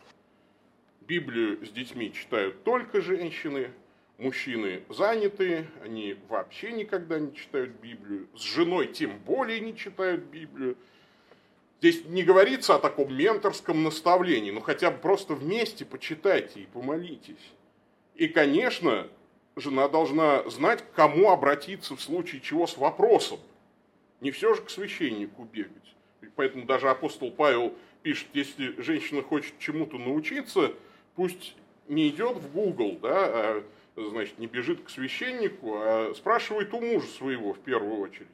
Библию 1.06 1.64
с 1.64 1.70
детьми 1.70 2.12
читают 2.12 2.64
только 2.64 3.00
женщины, 3.00 3.70
мужчины 4.18 4.82
заняты, 4.88 5.66
они 5.82 6.16
вообще 6.28 6.72
никогда 6.72 7.18
не 7.18 7.34
читают 7.34 7.72
Библию, 7.82 8.28
с 8.34 8.42
женой 8.42 8.86
тем 8.86 9.18
более 9.18 9.60
не 9.60 9.76
читают 9.76 10.24
Библию. 10.24 10.76
Здесь 11.80 12.04
не 12.04 12.22
говорится 12.22 12.76
о 12.76 12.78
таком 12.78 13.12
менторском 13.16 13.82
наставлении, 13.82 14.52
но 14.52 14.60
хотя 14.60 14.90
бы 14.90 14.98
просто 14.98 15.34
вместе 15.34 15.84
почитайте 15.84 16.60
и 16.60 16.66
помолитесь. 16.66 17.52
И, 18.14 18.28
конечно, 18.28 19.08
жена 19.56 19.88
должна 19.88 20.48
знать, 20.48 20.82
к 20.82 20.94
кому 20.94 21.30
обратиться 21.30 21.96
в 21.96 22.00
случае 22.00 22.40
чего 22.40 22.66
с 22.68 22.76
вопросом. 22.76 23.40
Не 24.20 24.30
все 24.30 24.54
же 24.54 24.62
к 24.62 24.70
священнику 24.70 25.44
бегать. 25.44 25.96
И 26.20 26.26
поэтому 26.36 26.64
даже 26.64 26.88
апостол 26.88 27.32
Павел 27.32 27.74
пишет, 28.02 28.28
если 28.32 28.80
женщина 28.80 29.22
хочет 29.22 29.58
чему-то 29.58 29.98
научиться, 29.98 30.72
пусть 31.14 31.54
не 31.88 32.08
идет 32.08 32.36
в 32.36 32.52
Google, 32.52 32.98
да, 33.00 33.26
а 33.26 33.64
значит, 33.96 34.38
не 34.38 34.46
бежит 34.46 34.82
к 34.82 34.90
священнику, 34.90 35.74
а 35.76 36.12
спрашивает 36.14 36.72
у 36.72 36.80
мужа 36.80 37.06
своего 37.06 37.52
в 37.52 37.60
первую 37.60 38.00
очередь. 38.00 38.28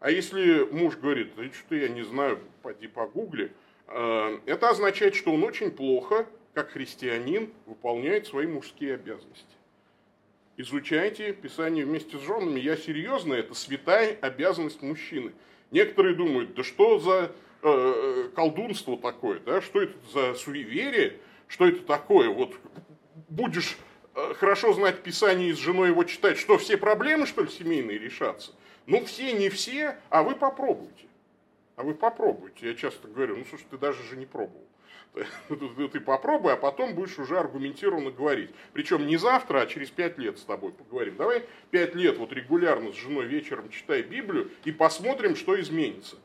А 0.00 0.10
если 0.10 0.64
муж 0.70 0.96
говорит, 0.96 1.34
да 1.36 1.44
что 1.52 1.74
я 1.74 1.88
не 1.88 2.02
знаю, 2.02 2.38
поди 2.62 2.88
погугли, 2.88 3.52
э, 3.86 4.38
это 4.46 4.70
означает, 4.70 5.14
что 5.14 5.32
он 5.32 5.44
очень 5.44 5.70
плохо, 5.70 6.26
как 6.54 6.70
христианин, 6.70 7.52
выполняет 7.66 8.26
свои 8.26 8.46
мужские 8.46 8.94
обязанности. 8.94 9.44
Изучайте 10.56 11.32
Писание 11.32 11.84
вместе 11.84 12.18
с 12.18 12.20
женами. 12.20 12.60
Я 12.60 12.76
серьезно, 12.76 13.34
это 13.34 13.54
святая 13.54 14.16
обязанность 14.20 14.82
мужчины. 14.82 15.32
Некоторые 15.70 16.14
думают, 16.14 16.54
да 16.54 16.64
что 16.64 16.98
за 16.98 17.32
э, 17.62 18.28
колдунство 18.34 18.98
такое, 18.98 19.40
да? 19.40 19.60
что 19.60 19.82
это 19.82 19.94
за 20.12 20.34
суеверие, 20.34 21.18
что 21.50 21.66
это 21.66 21.82
такое, 21.82 22.30
вот 22.30 22.54
будешь 23.28 23.76
э, 24.14 24.34
хорошо 24.34 24.72
знать 24.72 25.02
Писание 25.02 25.50
и 25.50 25.52
с 25.52 25.58
женой 25.58 25.88
его 25.88 26.04
читать, 26.04 26.38
что 26.38 26.56
все 26.58 26.78
проблемы, 26.78 27.26
что 27.26 27.42
ли, 27.42 27.50
семейные 27.50 27.98
решатся? 27.98 28.52
Ну, 28.86 29.04
все, 29.04 29.32
не 29.32 29.48
все, 29.50 29.98
а 30.10 30.22
вы 30.22 30.36
попробуйте. 30.36 31.06
А 31.74 31.82
вы 31.82 31.94
попробуйте. 31.94 32.68
Я 32.68 32.74
часто 32.74 33.08
говорю, 33.08 33.36
ну, 33.36 33.44
слушай, 33.48 33.66
ты 33.68 33.78
даже 33.78 34.02
же 34.04 34.16
не 34.16 34.26
пробовал. 34.26 34.64
Ты 35.48 35.98
попробуй, 35.98 36.52
а 36.52 36.56
потом 36.56 36.94
будешь 36.94 37.18
уже 37.18 37.36
аргументированно 37.36 38.12
говорить. 38.12 38.50
Причем 38.72 39.08
не 39.08 39.16
завтра, 39.16 39.62
а 39.62 39.66
через 39.66 39.90
пять 39.90 40.18
лет 40.18 40.38
с 40.38 40.42
тобой 40.42 40.70
поговорим. 40.70 41.16
Давай 41.16 41.44
пять 41.72 41.96
лет 41.96 42.16
вот 42.16 42.32
регулярно 42.32 42.92
с 42.92 42.94
женой 42.94 43.26
вечером 43.26 43.70
читай 43.70 44.02
Библию 44.02 44.52
и 44.64 44.70
посмотрим, 44.70 45.34
что 45.34 45.60
изменится. 45.60 46.16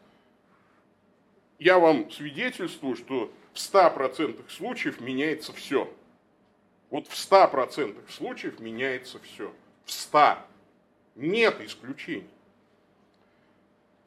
Я 1.58 1.80
вам 1.80 2.12
свидетельствую, 2.12 2.96
что 2.96 3.32
в 3.56 3.58
100% 3.58 4.50
случаев 4.50 5.00
меняется 5.00 5.54
все. 5.54 5.91
Вот 6.89 7.08
в 7.08 7.13
100% 7.13 8.12
случаев 8.12 8.60
меняется 8.60 9.18
все. 9.20 9.52
В 9.86 9.91
100. 9.91 10.39
Нет 11.15 11.62
исключений. 11.62 12.28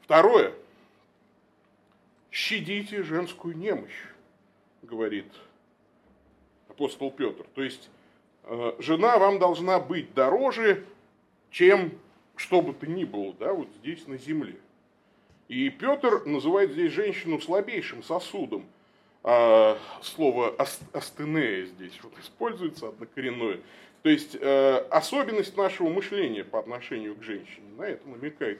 Второе. 0.02 0.54
Щадите 2.30 3.02
женскую 3.02 3.56
немощь, 3.56 4.04
говорит 4.82 5.32
апостол 6.68 7.10
Петр. 7.10 7.46
То 7.54 7.62
есть 7.62 7.88
э, 8.44 8.72
жена 8.78 9.18
вам 9.18 9.38
должна 9.38 9.80
быть 9.80 10.12
дороже, 10.12 10.84
чем 11.50 11.98
что 12.36 12.60
бы 12.60 12.74
то 12.74 12.86
ни 12.86 13.04
было, 13.04 13.32
да, 13.32 13.54
вот 13.54 13.68
здесь 13.80 14.06
на 14.06 14.18
земле. 14.18 14.56
И 15.48 15.70
Петр 15.70 16.26
называет 16.26 16.72
здесь 16.72 16.92
женщину 16.92 17.40
слабейшим 17.40 18.02
сосудом. 18.02 18.66
А, 19.30 19.76
слово 20.00 20.54
астенея 20.94 21.66
здесь 21.66 21.92
вот 22.02 22.18
используется 22.18 22.88
однокоренное. 22.88 23.60
То 24.02 24.08
есть 24.08 24.34
э, 24.40 24.76
особенность 24.88 25.54
нашего 25.54 25.90
мышления 25.90 26.44
по 26.44 26.58
отношению 26.58 27.14
к 27.14 27.22
женщине, 27.22 27.66
на 27.76 27.82
это 27.82 28.08
намекает 28.08 28.58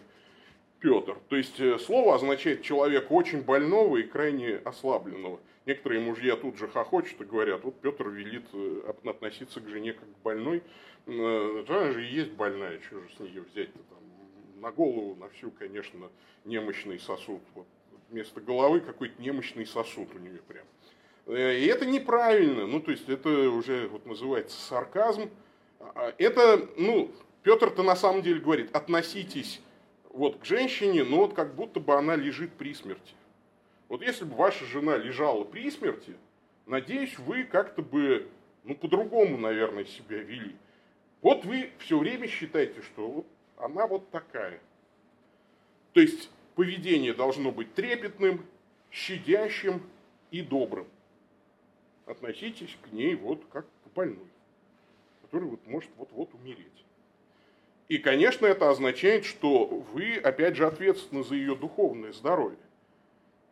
Петр. 0.81 1.17
То 1.31 1.37
есть 1.37 1.59
э, 1.59 1.79
слово 1.79 2.17
означает 2.17 2.61
человека 2.61 3.13
очень 3.13 3.41
больного 3.41 3.97
и 3.97 4.03
крайне 4.03 4.57
ослабленного. 4.57 5.41
Некоторые 5.65 6.03
мужья 6.03 6.37
тут 6.37 6.59
же 6.59 6.69
хохочут 6.69 7.19
и 7.23 7.25
говорят, 7.25 7.65
вот 7.65 7.81
Петр 7.81 8.07
велит 8.09 8.45
э, 8.53 8.93
относиться 9.07 9.63
к 9.63 9.69
жене 9.69 9.95
как 9.95 10.05
к 10.05 10.23
больной. 10.23 10.63
Э, 11.07 11.65
она 11.67 11.93
же 11.93 12.07
и 12.07 12.13
есть 12.13 12.33
больная, 12.33 12.79
что 12.81 13.01
же 13.01 13.09
с 13.17 13.21
нее 13.21 13.41
взять-то 13.41 13.79
там? 13.89 14.61
На 14.61 14.71
голову, 14.71 15.15
на 15.15 15.31
всю, 15.31 15.51
конечно, 15.51 16.11
немощный 16.45 16.99
сосуд. 16.99 17.41
Вот 17.55 17.67
вместо 18.09 18.41
головы 18.41 18.81
какой-то 18.81 19.21
немощный 19.21 19.67
сосуд 19.67 20.09
у 20.15 20.19
нее 20.19 20.41
прям. 20.49 20.65
И 21.27 21.67
это 21.67 21.85
неправильно, 21.85 22.67
ну 22.67 22.81
то 22.81 22.91
есть 22.91 23.09
это 23.09 23.29
уже 23.51 23.89
вот 23.89 24.07
называется 24.07 24.59
сарказм. 24.61 25.31
А, 25.81 26.15
это, 26.19 26.69
ну, 26.77 27.13
Петр-то 27.43 27.83
на 27.83 27.97
самом 27.97 28.23
деле 28.23 28.41
говорит, 28.41 28.75
относитесь 28.75 29.61
вот 30.11 30.39
к 30.39 30.45
женщине, 30.45 31.05
но 31.05 31.19
вот 31.19 31.35
как 31.35 31.55
будто 31.55 31.81
бы 31.81 31.95
она 31.95 32.17
лежит 32.17 32.53
при 32.55 32.75
смерти. 32.75 33.15
Вот 33.89 34.03
если 34.03 34.25
бы 34.25 34.35
ваша 34.37 34.65
жена 34.65 34.97
лежала 34.97 35.45
при 35.45 35.71
смерти, 35.71 36.17
надеюсь, 36.67 37.19
вы 37.19 37.45
как-то 37.45 37.83
бы, 37.83 38.29
ну, 38.65 38.75
по-другому, 38.75 39.39
наверное, 39.39 39.85
себя 39.85 40.19
вели. 40.19 40.57
Вот 41.21 41.45
вы 41.45 41.71
все 41.79 41.99
время 41.99 42.27
считаете, 42.27 42.83
что 42.83 43.07
вот 43.09 43.27
она 43.57 43.87
вот 43.87 44.11
такая. 44.11 44.61
То 45.93 46.01
есть 46.01 46.31
поведение 46.59 47.15
должно 47.15 47.53
быть 47.53 47.73
трепетным, 47.75 48.45
щадящим 48.91 49.81
и 50.33 50.43
добрым. 50.43 50.89
Относитесь 52.05 52.77
к 52.83 52.91
ней 52.91 53.15
вот 53.15 53.45
как 53.53 53.65
к 53.85 53.95
больной, 53.95 54.27
который 55.23 55.51
вот 55.51 55.65
может 55.69 55.89
вот-вот 55.97 56.35
умереть. 56.35 56.85
И, 57.87 57.99
конечно, 57.99 58.45
это 58.45 58.71
означает, 58.71 59.25
что 59.25 59.67
вы, 59.67 60.17
опять 60.17 60.57
же, 60.57 60.67
ответственны 60.67 61.23
за 61.23 61.37
ее 61.37 61.55
духовное 61.55 62.13
здоровье. 62.13 62.59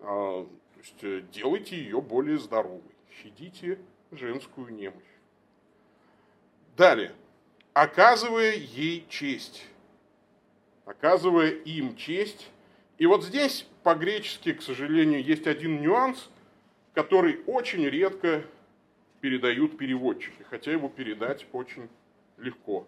А, 0.00 0.42
то 0.42 0.80
есть 0.80 1.04
э, 1.04 1.22
делайте 1.30 1.76
ее 1.76 2.00
более 2.00 2.40
здоровой, 2.40 2.82
щадите 3.22 3.78
женскую 4.10 4.74
немощь. 4.74 5.04
Далее. 6.76 7.12
Оказывая 7.72 8.54
ей 8.54 9.06
честь. 9.08 9.64
Оказывая 10.84 11.50
им 11.50 11.94
честь. 11.94 12.50
И 12.98 13.06
вот 13.06 13.24
здесь 13.24 13.66
по-гречески, 13.82 14.52
к 14.52 14.62
сожалению, 14.62 15.22
есть 15.22 15.46
один 15.46 15.82
нюанс, 15.82 16.30
который 16.94 17.40
очень 17.46 17.84
редко 17.84 18.42
передают 19.20 19.76
переводчики, 19.76 20.42
хотя 20.48 20.72
его 20.72 20.88
передать 20.88 21.46
очень 21.52 21.88
легко. 22.38 22.86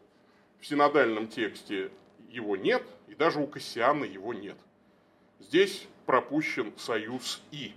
В 0.60 0.66
синодальном 0.66 1.28
тексте 1.28 1.90
его 2.28 2.56
нет, 2.56 2.82
и 3.06 3.14
даже 3.14 3.40
у 3.40 3.46
Кассиана 3.46 4.04
его 4.04 4.32
нет. 4.32 4.56
Здесь 5.40 5.86
пропущен 6.06 6.72
союз 6.78 7.42
«и». 7.50 7.74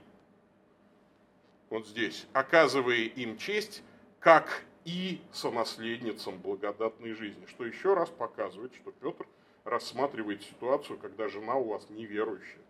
Вот 1.69 1.87
здесь. 1.87 2.25
Оказывая 2.33 2.97
им 2.97 3.37
честь, 3.37 3.83
как 4.19 4.63
и 4.83 5.21
сонаследницам 5.31 6.37
благодатной 6.39 7.13
жизни. 7.13 7.45
Что 7.47 7.65
еще 7.65 7.93
раз 7.93 8.09
показывает, 8.09 8.73
что 8.75 8.91
Петр 8.91 9.25
рассматривает 9.63 10.43
ситуацию, 10.43 10.97
когда 10.97 11.27
жена 11.27 11.55
у 11.55 11.69
вас 11.69 11.89
неверующая. 11.89 12.61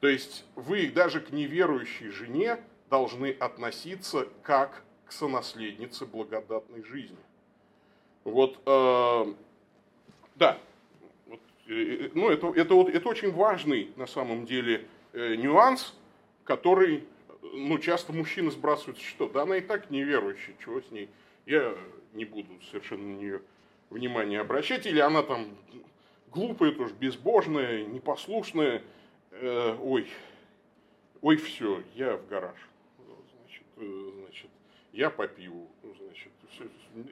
То 0.00 0.08
есть 0.08 0.44
вы 0.54 0.88
даже 0.88 1.20
к 1.20 1.30
неверующей 1.30 2.10
жене 2.10 2.58
должны 2.88 3.30
относиться 3.32 4.28
как 4.42 4.84
к 5.06 5.12
сонаследнице 5.12 6.06
благодатной 6.06 6.84
жизни. 6.84 7.16
Вот, 8.24 8.60
э, 8.66 9.34
да, 10.36 10.58
вот, 11.26 11.40
э, 11.66 12.10
ну 12.14 12.28
это, 12.28 12.48
это, 12.54 12.74
это 12.88 13.08
очень 13.08 13.32
важный 13.32 13.92
на 13.96 14.06
самом 14.06 14.44
деле 14.44 14.86
э, 15.12 15.34
нюанс, 15.36 15.94
который 16.44 17.04
ну, 17.54 17.78
часто 17.78 18.12
мужчины 18.12 18.50
сбрасывают, 18.50 18.98
что 18.98 19.28
да 19.28 19.42
она 19.42 19.56
и 19.56 19.60
так 19.60 19.90
неверующая, 19.90 20.54
чего 20.62 20.80
с 20.80 20.90
ней, 20.90 21.08
я 21.46 21.74
не 22.12 22.24
буду 22.24 22.48
совершенно 22.70 23.04
на 23.04 23.16
нее 23.16 23.42
внимание 23.90 24.40
обращать, 24.40 24.86
или 24.86 24.98
она 24.98 25.22
там 25.22 25.56
глупая 26.30 26.72
тоже, 26.72 26.94
безбожная, 26.94 27.84
непослушная, 27.84 28.82
э, 29.30 29.76
ой, 29.80 30.08
ой, 31.22 31.36
все, 31.36 31.82
я 31.94 32.16
в 32.16 32.26
гараж, 32.28 32.58
значит, 33.40 33.64
э, 33.76 34.10
значит, 34.20 34.50
я 34.92 35.10
по 35.10 35.26
пиву, 35.26 35.68
значит, 35.82 36.32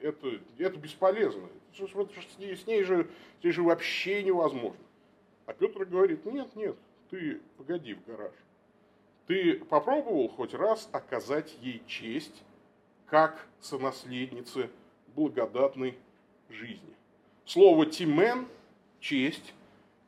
это, 0.02 0.40
это 0.58 0.78
бесполезно, 0.78 1.48
с 1.74 2.38
ней, 2.38 2.56
с 2.56 2.66
ней 2.66 2.82
же, 2.82 3.08
с 3.40 3.44
ней 3.44 3.52
же 3.52 3.62
вообще 3.62 4.22
невозможно. 4.22 4.80
А 5.46 5.52
Петр 5.52 5.84
говорит, 5.84 6.24
нет, 6.26 6.54
нет, 6.56 6.76
ты 7.10 7.40
погоди 7.56 7.94
в 7.94 8.04
гараж. 8.04 8.32
Ты 9.26 9.58
попробовал 9.64 10.28
хоть 10.28 10.54
раз 10.54 10.88
оказать 10.92 11.56
ей 11.60 11.82
честь, 11.86 12.42
как 13.06 13.46
сонаследнице 13.60 14.70
благодатной 15.14 15.96
жизни. 16.50 16.94
Слово 17.44 17.86
«тимен»– 17.86 18.46
честь, 19.00 19.54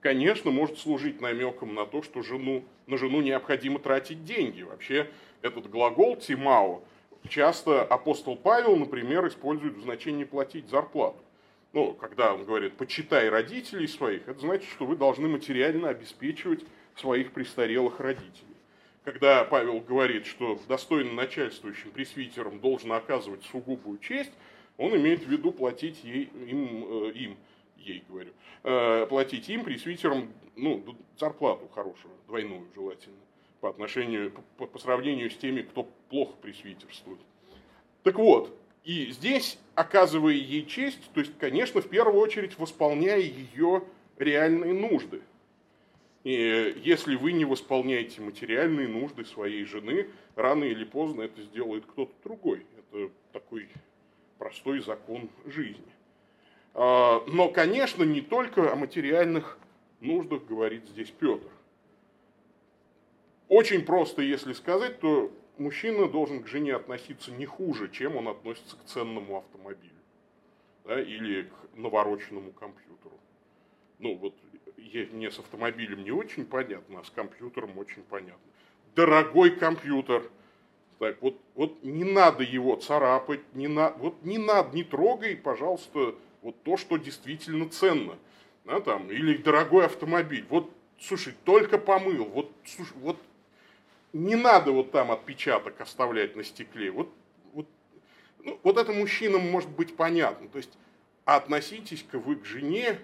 конечно, 0.00 0.50
может 0.50 0.78
служить 0.78 1.20
намеком 1.20 1.74
на 1.74 1.86
то, 1.86 2.02
что 2.02 2.22
жену, 2.22 2.64
на 2.86 2.98
жену 2.98 3.20
необходимо 3.20 3.78
тратить 3.78 4.24
деньги. 4.24 4.62
Вообще, 4.62 5.10
этот 5.42 5.70
глагол 5.70 6.16
«тимао» 6.16 6.82
часто 7.28 7.82
апостол 7.82 8.36
Павел, 8.36 8.76
например, 8.76 9.26
использует 9.28 9.76
в 9.76 9.82
значении 9.82 10.24
платить 10.24 10.68
зарплату. 10.68 11.18
Ну, 11.72 11.92
когда 11.92 12.34
он 12.34 12.44
говорит 12.44 12.76
«почитай 12.76 13.28
родителей 13.28 13.86
своих», 13.86 14.28
это 14.28 14.40
значит, 14.40 14.68
что 14.70 14.86
вы 14.86 14.96
должны 14.96 15.28
материально 15.28 15.90
обеспечивать 15.90 16.64
своих 16.96 17.32
престарелых 17.32 18.00
родителей 18.00 18.48
когда 19.10 19.42
Павел 19.44 19.80
говорит, 19.80 20.26
что 20.26 20.60
достойно 20.68 21.14
начальствующим 21.14 21.92
пресвитерам 21.92 22.60
должен 22.60 22.92
оказывать 22.92 23.42
сугубую 23.50 23.98
честь, 23.98 24.32
он 24.78 24.96
имеет 24.96 25.24
в 25.24 25.28
виду 25.28 25.52
платить 25.52 26.02
ей, 26.02 26.30
им, 26.46 26.84
э, 26.88 27.12
им 27.12 27.36
ей 27.76 28.02
говорю, 28.08 28.32
э, 28.64 29.06
платить 29.06 29.48
им, 29.50 29.64
пресвитерам, 29.64 30.32
ну, 30.56 30.82
зарплату 31.18 31.68
хорошую, 31.74 32.14
двойную 32.26 32.66
желательно, 32.74 33.18
по 33.60 33.68
отношению, 33.68 34.32
по, 34.56 34.66
по 34.66 34.78
сравнению 34.78 35.30
с 35.30 35.36
теми, 35.36 35.60
кто 35.62 35.86
плохо 36.08 36.34
пресвитерствует. 36.40 37.20
Так 38.02 38.16
вот, 38.16 38.56
и 38.84 39.10
здесь, 39.10 39.58
оказывая 39.74 40.32
ей 40.32 40.64
честь, 40.64 41.10
то 41.12 41.20
есть, 41.20 41.36
конечно, 41.38 41.82
в 41.82 41.88
первую 41.88 42.20
очередь 42.20 42.58
восполняя 42.58 43.18
ее 43.18 43.82
реальные 44.16 44.72
нужды– 44.72 45.20
и 46.24 46.74
если 46.84 47.14
вы 47.14 47.32
не 47.32 47.44
восполняете 47.44 48.20
материальные 48.20 48.88
нужды 48.88 49.24
своей 49.24 49.64
жены, 49.64 50.08
рано 50.34 50.64
или 50.64 50.84
поздно 50.84 51.22
это 51.22 51.40
сделает 51.42 51.86
кто-то 51.86 52.12
другой. 52.24 52.66
Это 52.76 53.10
такой 53.32 53.68
простой 54.38 54.80
закон 54.80 55.28
жизни. 55.46 55.92
А, 56.74 57.22
но, 57.26 57.48
конечно, 57.48 58.02
не 58.04 58.20
только 58.20 58.72
о 58.72 58.76
материальных 58.76 59.58
нуждах 60.00 60.44
говорит 60.44 60.86
здесь 60.86 61.10
Петр. 61.10 61.48
Очень 63.48 63.84
просто, 63.84 64.22
если 64.22 64.52
сказать, 64.52 65.00
то 65.00 65.32
мужчина 65.56 66.08
должен 66.08 66.42
к 66.42 66.46
жене 66.46 66.76
относиться 66.76 67.32
не 67.32 67.46
хуже, 67.46 67.90
чем 67.90 68.16
он 68.16 68.28
относится 68.28 68.76
к 68.76 68.84
ценному 68.84 69.38
автомобилю 69.38 69.98
да, 70.84 71.00
или 71.00 71.42
к 71.42 71.76
навороченному 71.76 72.52
компьютеру. 72.52 73.18
Ну, 73.98 74.16
вот 74.16 74.34
мне 75.12 75.30
с 75.30 75.38
автомобилем 75.38 76.02
не 76.02 76.10
очень 76.10 76.46
понятно, 76.46 77.00
а 77.00 77.04
с 77.04 77.10
компьютером 77.10 77.76
очень 77.78 78.02
понятно. 78.02 78.38
Дорогой 78.94 79.50
компьютер. 79.50 80.22
Так, 80.98 81.22
вот, 81.22 81.40
вот 81.54 81.82
не 81.84 82.04
надо 82.04 82.42
его 82.42 82.74
царапать, 82.76 83.40
не 83.54 83.68
на, 83.68 83.90
вот 83.90 84.22
не 84.24 84.38
надо, 84.38 84.74
не 84.74 84.82
трогай, 84.82 85.36
пожалуйста, 85.36 86.16
вот 86.42 86.60
то, 86.64 86.76
что 86.76 86.96
действительно 86.96 87.68
ценно. 87.68 88.18
Да, 88.64 88.80
там, 88.80 89.10
или 89.10 89.36
дорогой 89.36 89.86
автомобиль. 89.86 90.44
Вот, 90.50 90.70
слушай, 90.98 91.34
только 91.44 91.78
помыл. 91.78 92.24
Вот, 92.24 92.52
слушай, 92.66 92.96
вот 92.98 93.16
не 94.12 94.34
надо 94.34 94.72
вот 94.72 94.90
там 94.90 95.10
отпечаток 95.10 95.80
оставлять 95.80 96.36
на 96.36 96.44
стекле. 96.44 96.90
Вот, 96.90 97.12
вот, 97.52 97.66
ну, 98.42 98.58
вот 98.62 98.76
это 98.76 98.92
мужчинам 98.92 99.48
может 99.50 99.70
быть 99.70 99.96
понятно. 99.96 100.48
То 100.48 100.58
есть 100.58 100.76
относитесь-ка 101.24 102.18
вы 102.18 102.36
к 102.36 102.44
жене 102.44 102.98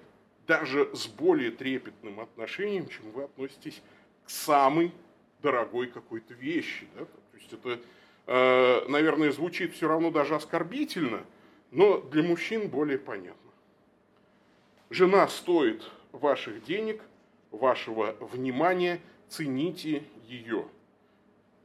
даже 0.46 0.94
с 0.94 1.07
более 1.07 1.50
трепетным 1.50 2.20
отношением, 2.20 2.88
чем 2.88 3.11
вы 3.12 3.24
относитесь 3.24 3.80
к 4.24 4.30
самой 4.30 4.92
дорогой 5.42 5.87
какой-то 5.87 6.35
вещи. 6.35 6.87
Да? 6.96 7.07
То 7.34 7.40
есть 7.40 7.52
это, 7.52 7.80
э, 8.26 8.88
наверное, 8.88 9.32
звучит 9.32 9.74
все 9.74 9.88
равно 9.88 10.12
даже 10.12 10.36
оскорбительно, 10.36 11.24
но 11.72 12.00
для 12.00 12.22
мужчин 12.22 12.68
более 12.68 12.98
понятно. 12.98 13.50
Жена 14.88 15.26
стоит 15.26 15.90
ваших 16.12 16.64
денег, 16.64 17.02
вашего 17.50 18.16
внимания, 18.20 19.00
цените 19.28 20.04
ее. 20.28 20.68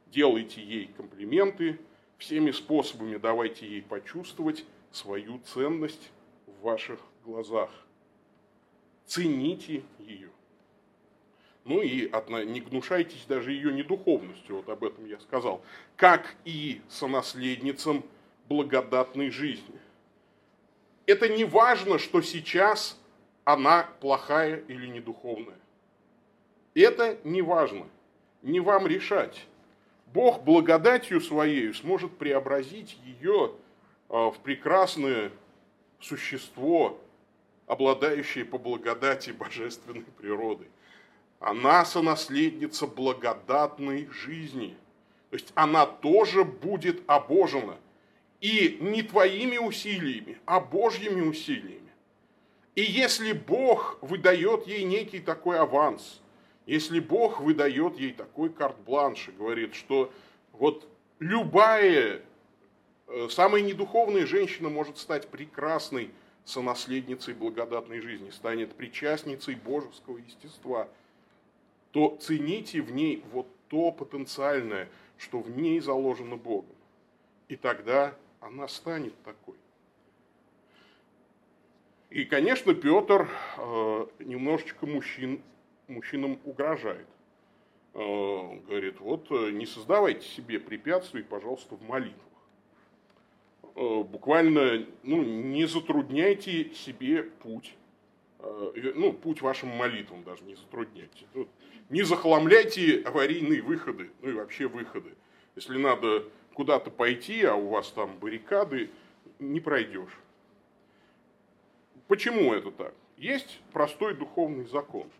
Делайте 0.06 0.60
ей 0.60 0.90
комплименты, 0.96 1.78
всеми 2.18 2.50
способами 2.50 3.16
давайте 3.16 3.68
ей 3.68 3.82
почувствовать 3.82 4.64
свою 4.90 5.38
ценность 5.46 6.10
в 6.46 6.62
ваших 6.62 6.98
глазах 7.24 7.70
цените 9.06 9.82
ее. 9.98 10.30
Ну 11.70 11.82
и 11.82 12.10
не 12.46 12.60
гнушайтесь 12.60 13.26
даже 13.28 13.52
ее 13.52 13.72
недуховностью, 13.72 14.56
вот 14.56 14.68
об 14.68 14.82
этом 14.82 15.06
я 15.06 15.20
сказал, 15.20 15.62
как 15.94 16.34
и 16.44 16.80
сонаследницам 16.88 18.04
благодатной 18.48 19.30
жизни. 19.30 19.78
Это 21.06 21.28
не 21.28 21.44
важно, 21.44 22.00
что 22.00 22.22
сейчас 22.22 22.98
она 23.44 23.88
плохая 24.00 24.64
или 24.66 24.88
недуховная. 24.88 25.60
Это 26.74 27.18
не 27.22 27.40
важно, 27.40 27.86
не 28.42 28.58
вам 28.58 28.88
решать. 28.88 29.46
Бог 30.06 30.42
благодатью 30.42 31.20
своей 31.20 31.72
сможет 31.72 32.18
преобразить 32.18 32.98
ее 33.04 33.52
а, 34.08 34.32
в 34.32 34.40
прекрасное 34.40 35.30
существо, 36.00 37.00
обладающие 37.68 38.44
по 38.44 38.58
благодати 38.58 39.30
божественной 39.30 40.02
природы. 40.18 40.66
Она 41.40 41.86
сонаследница 41.86 42.86
благодатной 42.86 44.06
жизни. 44.10 44.76
То 45.30 45.36
есть 45.36 45.52
она 45.54 45.86
тоже 45.86 46.44
будет 46.44 47.02
обожена. 47.06 47.78
И 48.40 48.78
не 48.80 49.02
твоими 49.02 49.58
усилиями, 49.58 50.38
а 50.46 50.60
Божьими 50.60 51.22
усилиями. 51.22 51.90
И 52.74 52.82
если 52.82 53.32
Бог 53.32 53.98
выдает 54.02 54.66
ей 54.66 54.84
некий 54.84 55.18
такой 55.18 55.58
аванс, 55.58 56.20
если 56.66 57.00
Бог 57.00 57.40
выдает 57.40 57.98
ей 57.98 58.12
такой 58.12 58.50
карт-бланш 58.50 59.28
и 59.28 59.32
говорит, 59.32 59.74
что 59.74 60.12
вот 60.52 60.86
любая, 61.18 62.22
э, 63.08 63.28
самая 63.30 63.62
недуховная 63.62 64.26
женщина 64.26 64.68
может 64.68 64.98
стать 64.98 65.28
прекрасной 65.28 66.10
сонаследницей 66.44 67.34
благодатной 67.34 68.00
жизни, 68.00 68.30
станет 68.30 68.74
причастницей 68.74 69.54
божеского 69.54 70.18
естества, 70.18 70.88
то 71.92 72.16
цените 72.20 72.80
в 72.80 72.92
ней 72.92 73.22
вот 73.32 73.46
то 73.68 73.92
потенциальное, 73.92 74.88
что 75.16 75.40
в 75.40 75.50
ней 75.50 75.80
заложено 75.80 76.36
Богом. 76.36 76.76
И 77.48 77.56
тогда 77.56 78.14
она 78.40 78.68
станет 78.68 79.14
такой. 79.22 79.56
И, 82.10 82.24
конечно, 82.24 82.74
Петр 82.74 83.28
э, 83.56 84.06
немножечко 84.18 84.86
мужчин, 84.86 85.40
мужчинам 85.86 86.40
угрожает. 86.44 87.06
Э, 87.94 88.58
говорит, 88.66 89.00
вот 89.00 89.30
э, 89.30 89.50
не 89.52 89.66
создавайте 89.66 90.26
себе 90.26 90.58
препятствий, 90.58 91.22
пожалуйста, 91.22 91.76
в 91.76 91.82
молитвах. 91.82 92.30
Э, 93.76 94.02
буквально 94.02 94.86
ну, 95.02 95.22
не 95.22 95.66
затрудняйте 95.66 96.74
себе 96.74 97.22
путь. 97.22 97.74
Э, 98.42 98.92
ну, 98.94 99.12
путь 99.12 99.42
вашим 99.42 99.68
молитвам 99.68 100.22
даже 100.24 100.44
не 100.44 100.54
затрудняйте. 100.54 101.26
Не 101.88 102.02
захламляйте 102.02 103.02
аварийные 103.02 103.62
выходы, 103.62 104.10
ну 104.22 104.30
и 104.30 104.32
вообще 104.32 104.66
выходы. 104.66 105.14
Если 105.56 105.76
надо 105.76 106.24
куда-то 106.54 106.90
пойти, 106.90 107.44
а 107.44 107.54
у 107.54 107.68
вас 107.68 107.90
там 107.90 108.18
баррикады, 108.18 108.90
не 109.38 109.60
пройдешь. 109.60 110.18
Почему 112.06 112.52
это 112.52 112.70
так? 112.70 112.94
Есть 113.16 113.60
простой 113.72 114.14
духовный 114.14 114.66
закон. 114.66 115.10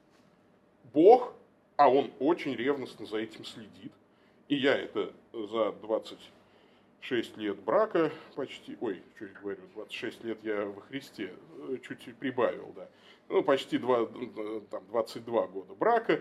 Бог, 0.93 1.35
а 1.77 1.89
Он 1.89 2.11
очень 2.19 2.55
ревностно 2.55 3.07
за 3.07 3.19
этим 3.19 3.45
следит, 3.45 3.93
и 4.49 4.57
я 4.57 4.77
это 4.77 5.13
за 5.33 5.73
26 7.01 7.37
лет 7.39 7.59
брака 7.61 8.13
почти, 8.35 8.77
ой, 8.81 9.03
что 9.17 9.25
я 9.25 9.33
говорю, 9.41 9.61
26 9.75 10.25
лет 10.25 10.39
я 10.43 10.67
во 10.67 10.81
Христе, 10.83 11.33
чуть 11.83 12.15
прибавил, 12.17 12.73
да, 12.77 12.89
ну, 13.29 13.43
почти 13.43 13.79
2, 13.79 14.07
там, 14.71 14.85
22 14.89 15.47
года 15.47 15.75
брака, 15.75 16.21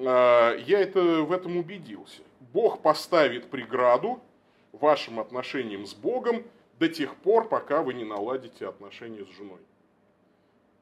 а, 0.00 0.54
я 0.56 0.80
это, 0.80 1.22
в 1.22 1.32
этом 1.32 1.56
убедился. 1.56 2.22
Бог 2.52 2.82
поставит 2.82 3.50
преграду 3.50 4.20
вашим 4.72 5.18
отношениям 5.18 5.86
с 5.86 5.94
Богом 5.94 6.44
до 6.78 6.88
тех 6.88 7.14
пор, 7.16 7.48
пока 7.48 7.82
вы 7.82 7.94
не 7.94 8.04
наладите 8.04 8.68
отношения 8.68 9.24
с 9.24 9.36
женой. 9.36 9.60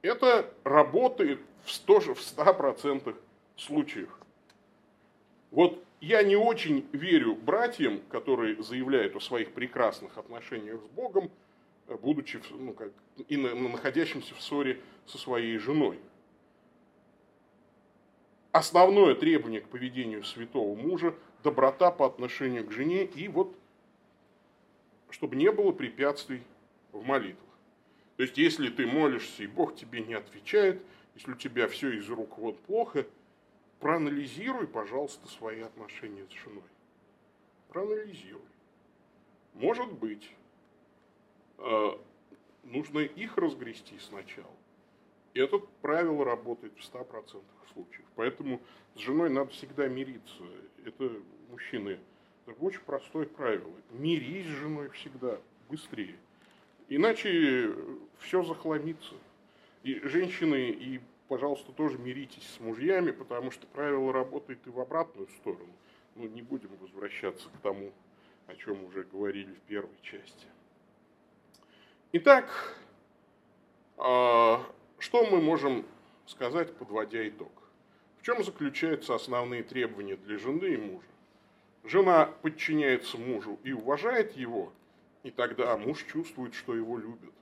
Это 0.02 0.52
работает 0.64 1.40
в 1.64 1.70
100%, 1.70 2.14
в 2.14 2.20
100 2.20 3.14
случаях. 3.56 4.18
Вот 5.50 5.82
я 6.00 6.22
не 6.22 6.36
очень 6.36 6.86
верю 6.92 7.34
братьям, 7.34 8.00
которые 8.10 8.62
заявляют 8.62 9.16
о 9.16 9.20
своих 9.20 9.52
прекрасных 9.52 10.18
отношениях 10.18 10.80
с 10.82 10.88
Богом, 10.88 11.30
будучи 12.02 12.40
ну, 12.50 12.72
как, 12.72 12.92
и 13.28 13.36
находящимся 13.36 14.34
в 14.34 14.42
ссоре 14.42 14.80
со 15.06 15.18
своей 15.18 15.58
женой. 15.58 15.98
Основное 18.52 19.14
требование 19.14 19.60
к 19.60 19.68
поведению 19.68 20.24
святого 20.24 20.74
мужа– 20.74 21.14
доброта 21.46 21.92
по 21.92 22.06
отношению 22.06 22.66
к 22.66 22.72
жене 22.72 23.04
и 23.04 23.28
вот 23.28 23.56
чтобы 25.10 25.36
не 25.36 25.52
было 25.52 25.70
препятствий 25.70 26.42
в 26.92 27.04
молитвах. 27.04 27.40
То 28.16 28.24
есть, 28.24 28.36
если 28.36 28.68
ты 28.68 28.86
молишься, 28.86 29.44
и 29.44 29.46
Бог 29.46 29.76
тебе 29.76 30.00
не 30.00 30.14
отвечает, 30.14 30.82
если 31.14 31.30
у 31.30 31.36
тебя 31.36 31.68
все 31.68 31.90
из 31.92 32.08
рук 32.08 32.36
вот 32.38 32.58
плохо, 32.62 33.06
проанализируй, 33.80 34.66
пожалуйста, 34.66 35.28
свои 35.28 35.60
отношения 35.60 36.26
с 36.28 36.32
женой. 36.32 36.62
Проанализируй. 37.68 38.42
Может 39.54 39.92
быть, 39.92 40.30
э, 41.58 41.90
нужно 42.64 43.00
их 43.00 43.36
разгрести 43.36 43.98
сначала. 43.98 44.54
И 45.34 45.40
это 45.40 45.58
правило 45.82 46.24
работает 46.24 46.72
в 46.76 46.82
100% 46.82 47.42
случаев. 47.72 48.04
Поэтому 48.14 48.60
с 48.94 49.00
женой 49.00 49.30
надо 49.30 49.50
всегда 49.50 49.88
мириться. 49.88 50.42
Это 50.84 51.12
мужчины. 51.50 51.98
Это 52.46 52.64
очень 52.64 52.80
простое 52.80 53.26
правило. 53.26 53.72
Мирись 53.90 54.46
с 54.46 54.60
женой 54.60 54.88
всегда, 54.90 55.38
быстрее. 55.68 56.16
Иначе 56.88 57.74
все 58.20 58.42
захламится. 58.42 59.14
И 59.82 60.00
женщины, 60.00 60.70
и, 60.70 61.00
пожалуйста, 61.28 61.72
тоже 61.72 61.98
миритесь 61.98 62.48
с 62.56 62.60
мужьями, 62.60 63.10
потому 63.10 63.50
что 63.50 63.66
правило 63.66 64.12
работает 64.12 64.66
и 64.66 64.70
в 64.70 64.80
обратную 64.80 65.28
сторону. 65.28 65.72
Ну, 66.14 66.26
не 66.26 66.42
будем 66.42 66.70
возвращаться 66.80 67.48
к 67.48 67.58
тому, 67.62 67.92
о 68.46 68.54
чем 68.54 68.84
уже 68.84 69.02
говорили 69.02 69.52
в 69.52 69.60
первой 69.62 69.96
части. 70.02 70.46
Итак, 72.12 72.76
а, 73.96 74.64
что 74.98 75.26
мы 75.26 75.40
можем 75.40 75.84
сказать, 76.26 76.74
подводя 76.76 77.28
итог? 77.28 77.52
В 78.18 78.22
чем 78.22 78.42
заключаются 78.42 79.14
основные 79.14 79.62
требования 79.62 80.16
для 80.16 80.38
жены 80.38 80.66
и 80.66 80.76
мужа? 80.76 81.06
Жена 81.84 82.26
подчиняется 82.42 83.18
мужу 83.18 83.58
и 83.62 83.72
уважает 83.72 84.32
его, 84.36 84.72
и 85.22 85.30
тогда 85.30 85.76
муж 85.76 86.04
чувствует, 86.04 86.54
что 86.54 86.74
его 86.74 86.98
любят. 86.98 87.32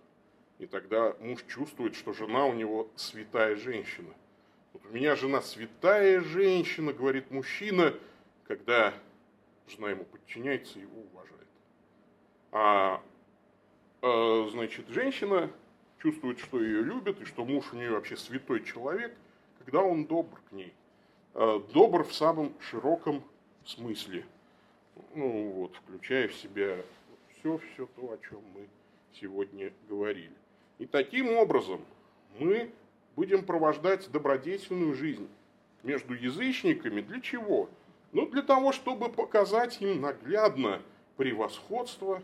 И 0.64 0.66
тогда 0.66 1.14
муж 1.20 1.44
чувствует, 1.46 1.94
что 1.94 2.14
жена 2.14 2.46
у 2.46 2.54
него 2.54 2.88
святая 2.96 3.54
женщина. 3.54 4.08
Вот 4.72 4.82
у 4.86 4.94
меня 4.94 5.14
жена 5.14 5.42
святая 5.42 6.22
женщина, 6.22 6.94
говорит 6.94 7.30
мужчина, 7.30 7.92
когда 8.44 8.94
жена 9.68 9.90
ему 9.90 10.04
подчиняется 10.04 10.78
и 10.78 10.82
его 10.82 11.02
уважает. 11.12 11.48
А, 12.50 13.02
а 14.00 14.48
значит, 14.52 14.88
женщина 14.88 15.50
чувствует, 15.98 16.38
что 16.38 16.62
ее 16.62 16.80
любят, 16.82 17.20
и 17.20 17.26
что 17.26 17.44
муж 17.44 17.70
у 17.74 17.76
нее 17.76 17.90
вообще 17.90 18.16
святой 18.16 18.64
человек, 18.64 19.14
когда 19.58 19.82
он 19.82 20.06
добр 20.06 20.40
к 20.48 20.52
ней. 20.52 20.72
А, 21.34 21.58
добр 21.74 22.04
в 22.04 22.14
самом 22.14 22.54
широком 22.58 23.22
смысле. 23.66 24.24
Ну 25.14 25.50
вот, 25.50 25.76
включая 25.76 26.28
в 26.28 26.34
себя 26.34 26.78
все, 27.34 27.58
все 27.58 27.84
то, 27.84 28.12
о 28.12 28.18
чем 28.26 28.40
мы 28.54 28.66
сегодня 29.12 29.70
говорили. 29.90 30.32
И 30.78 30.86
таким 30.86 31.30
образом 31.32 31.80
мы 32.38 32.70
будем 33.16 33.44
провождать 33.44 34.10
добродетельную 34.10 34.94
жизнь 34.94 35.28
между 35.82 36.14
язычниками. 36.14 37.00
Для 37.00 37.20
чего? 37.20 37.68
Ну, 38.12 38.26
для 38.26 38.42
того, 38.42 38.72
чтобы 38.72 39.08
показать 39.08 39.80
им 39.80 40.00
наглядно 40.00 40.82
превосходство 41.16 42.22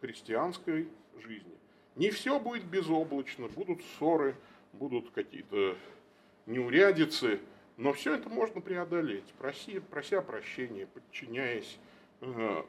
христианской 0.00 0.88
жизни. 1.18 1.52
Не 1.96 2.10
все 2.10 2.38
будет 2.38 2.64
безоблачно, 2.64 3.48
будут 3.48 3.82
ссоры, 3.82 4.34
будут 4.74 5.10
какие-то 5.10 5.76
неурядицы, 6.46 7.40
но 7.76 7.92
все 7.92 8.14
это 8.14 8.28
можно 8.28 8.60
преодолеть, 8.60 9.24
проси, 9.38 9.80
прося 9.80 10.20
прощения, 10.20 10.86
подчиняясь 10.86 11.78
э, 12.20 12.62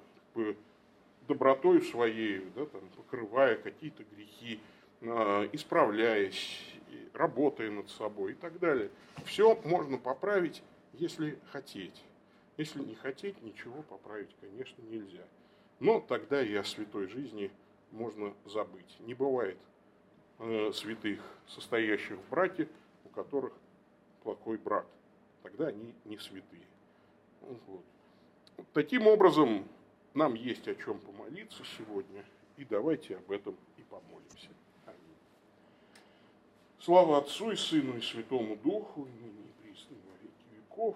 добротой 1.28 1.82
своей, 1.82 2.46
да, 2.56 2.66
там, 2.66 2.82
покрывая 2.96 3.56
какие-то 3.56 4.04
грехи, 4.16 4.60
исправляясь, 5.02 6.60
работая 7.14 7.72
над 7.72 7.90
собой 7.90 8.32
и 8.32 8.36
так 8.36 8.60
далее. 8.60 8.90
Все 9.26 9.56
можно 9.64 9.98
поправить, 9.98 10.64
если 10.94 11.38
хотеть. 11.52 12.04
Если 12.58 12.82
не 12.84 12.96
хотеть, 12.96 13.42
ничего 13.44 13.84
поправить, 13.84 14.36
конечно, 14.42 14.82
нельзя. 14.84 15.24
Но 15.80 16.00
тогда 16.00 16.42
и 16.42 16.56
о 16.56 16.64
святой 16.64 17.08
жизни 17.08 17.52
можно 17.92 18.34
забыть. 18.46 18.98
Не 19.00 19.14
бывает 19.14 19.58
э, 20.40 20.72
святых, 20.74 21.22
состоящих 21.48 22.18
в 22.18 22.30
браке, 22.30 22.68
у 23.06 23.10
которых 23.10 23.54
плохой 24.24 24.58
брак 24.58 24.88
тогда 25.48 25.68
они 25.68 25.94
не 26.06 26.18
святые. 26.18 26.68
Вот. 27.42 27.84
Таким 28.74 29.08
образом, 29.08 29.66
нам 30.14 30.34
есть 30.34 30.68
о 30.68 30.76
чем 30.76 31.00
помолиться 31.00 31.64
сегодня, 31.78 32.26
и 32.58 32.66
давайте 32.66 33.18
об 33.18 33.32
этом 33.32 33.56
и 33.78 33.84
помолимся. 33.84 34.47
Слава 36.88 37.18
Отцу 37.18 37.52
и 37.52 37.58
Сыну 37.58 37.98
и 37.98 38.02
Святому 38.02 38.56
Духу, 38.56 39.08
и 39.08 39.10
ныне 39.22 39.42
и 39.42 39.62
присно 39.62 39.98
во 40.06 40.24
веки 40.24 40.46
веков. 40.56 40.96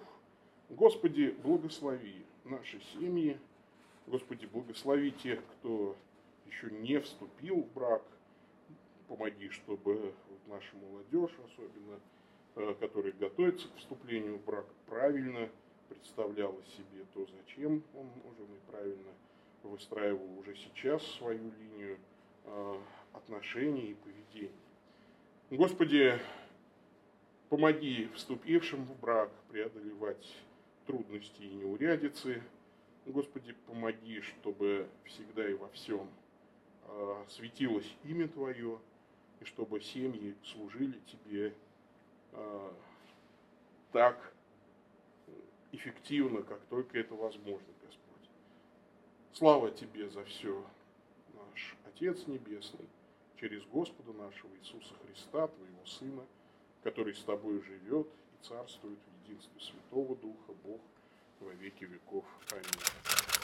Господи, 0.70 1.36
благослови 1.44 2.24
наши 2.44 2.80
семьи. 2.94 3.38
Господи, 4.06 4.46
благослови 4.46 5.10
тех, 5.12 5.38
кто 5.58 5.94
еще 6.46 6.70
не 6.70 6.98
вступил 6.98 7.56
в 7.56 7.72
брак. 7.74 8.02
Помоги, 9.06 9.50
чтобы 9.50 10.14
наша 10.48 10.74
молодежь 10.76 11.36
особенно 11.44 12.00
Э, 12.54 12.74
который 12.78 13.12
готовится 13.12 13.66
к 13.68 13.76
вступлению 13.76 14.36
в 14.36 14.44
брак, 14.44 14.66
правильно 14.86 15.48
представляла 15.88 16.62
себе 16.64 17.06
то, 17.14 17.26
зачем 17.38 17.82
он 17.94 18.08
уже 18.30 18.46
правильно 18.70 19.10
выстраивал 19.62 20.38
уже 20.38 20.54
сейчас 20.56 21.02
свою 21.12 21.50
линию 21.58 21.98
э, 22.44 22.80
отношений 23.14 23.92
и 23.92 23.94
поведения. 23.94 24.52
Господи, 25.56 26.18
помоги 27.48 28.08
вступившим 28.14 28.84
в 28.84 28.98
брак 29.00 29.30
преодолевать 29.50 30.36
трудности 30.86 31.42
и 31.42 31.54
неурядицы. 31.54 32.42
Господи, 33.06 33.54
помоги, 33.66 34.20
чтобы 34.20 34.88
всегда 35.04 35.48
и 35.48 35.54
во 35.54 35.68
всем 35.70 36.08
э, 36.84 37.24
светилось 37.28 37.90
имя 38.04 38.28
Твое, 38.28 38.78
и 39.40 39.44
чтобы 39.44 39.80
семьи 39.80 40.34
служили 40.42 40.98
Тебе 41.06 41.52
Э, 42.32 42.70
так 43.92 44.32
эффективно, 45.72 46.42
как 46.42 46.60
только 46.66 46.98
это 46.98 47.14
возможно, 47.14 47.66
Господь. 47.84 48.30
Слава 49.34 49.70
Тебе 49.70 50.08
за 50.08 50.24
все, 50.24 50.64
наш 51.34 51.76
Отец 51.86 52.26
Небесный, 52.26 52.86
через 53.42 53.64
Господа 53.64 54.12
нашего 54.12 54.50
Иисуса 54.60 54.94
Христа, 55.04 55.48
Твоего 55.48 55.84
Сына, 55.84 56.22
который 56.84 57.12
с 57.12 57.24
Тобой 57.24 57.60
живет 57.62 58.06
и 58.06 58.46
царствует 58.46 59.00
в 59.00 59.28
единстве 59.28 59.60
Святого 59.60 60.14
Духа, 60.14 60.52
Бог 60.62 60.80
во 61.40 61.52
веки 61.54 61.82
веков. 61.82 62.24
Аминь. 62.52 63.41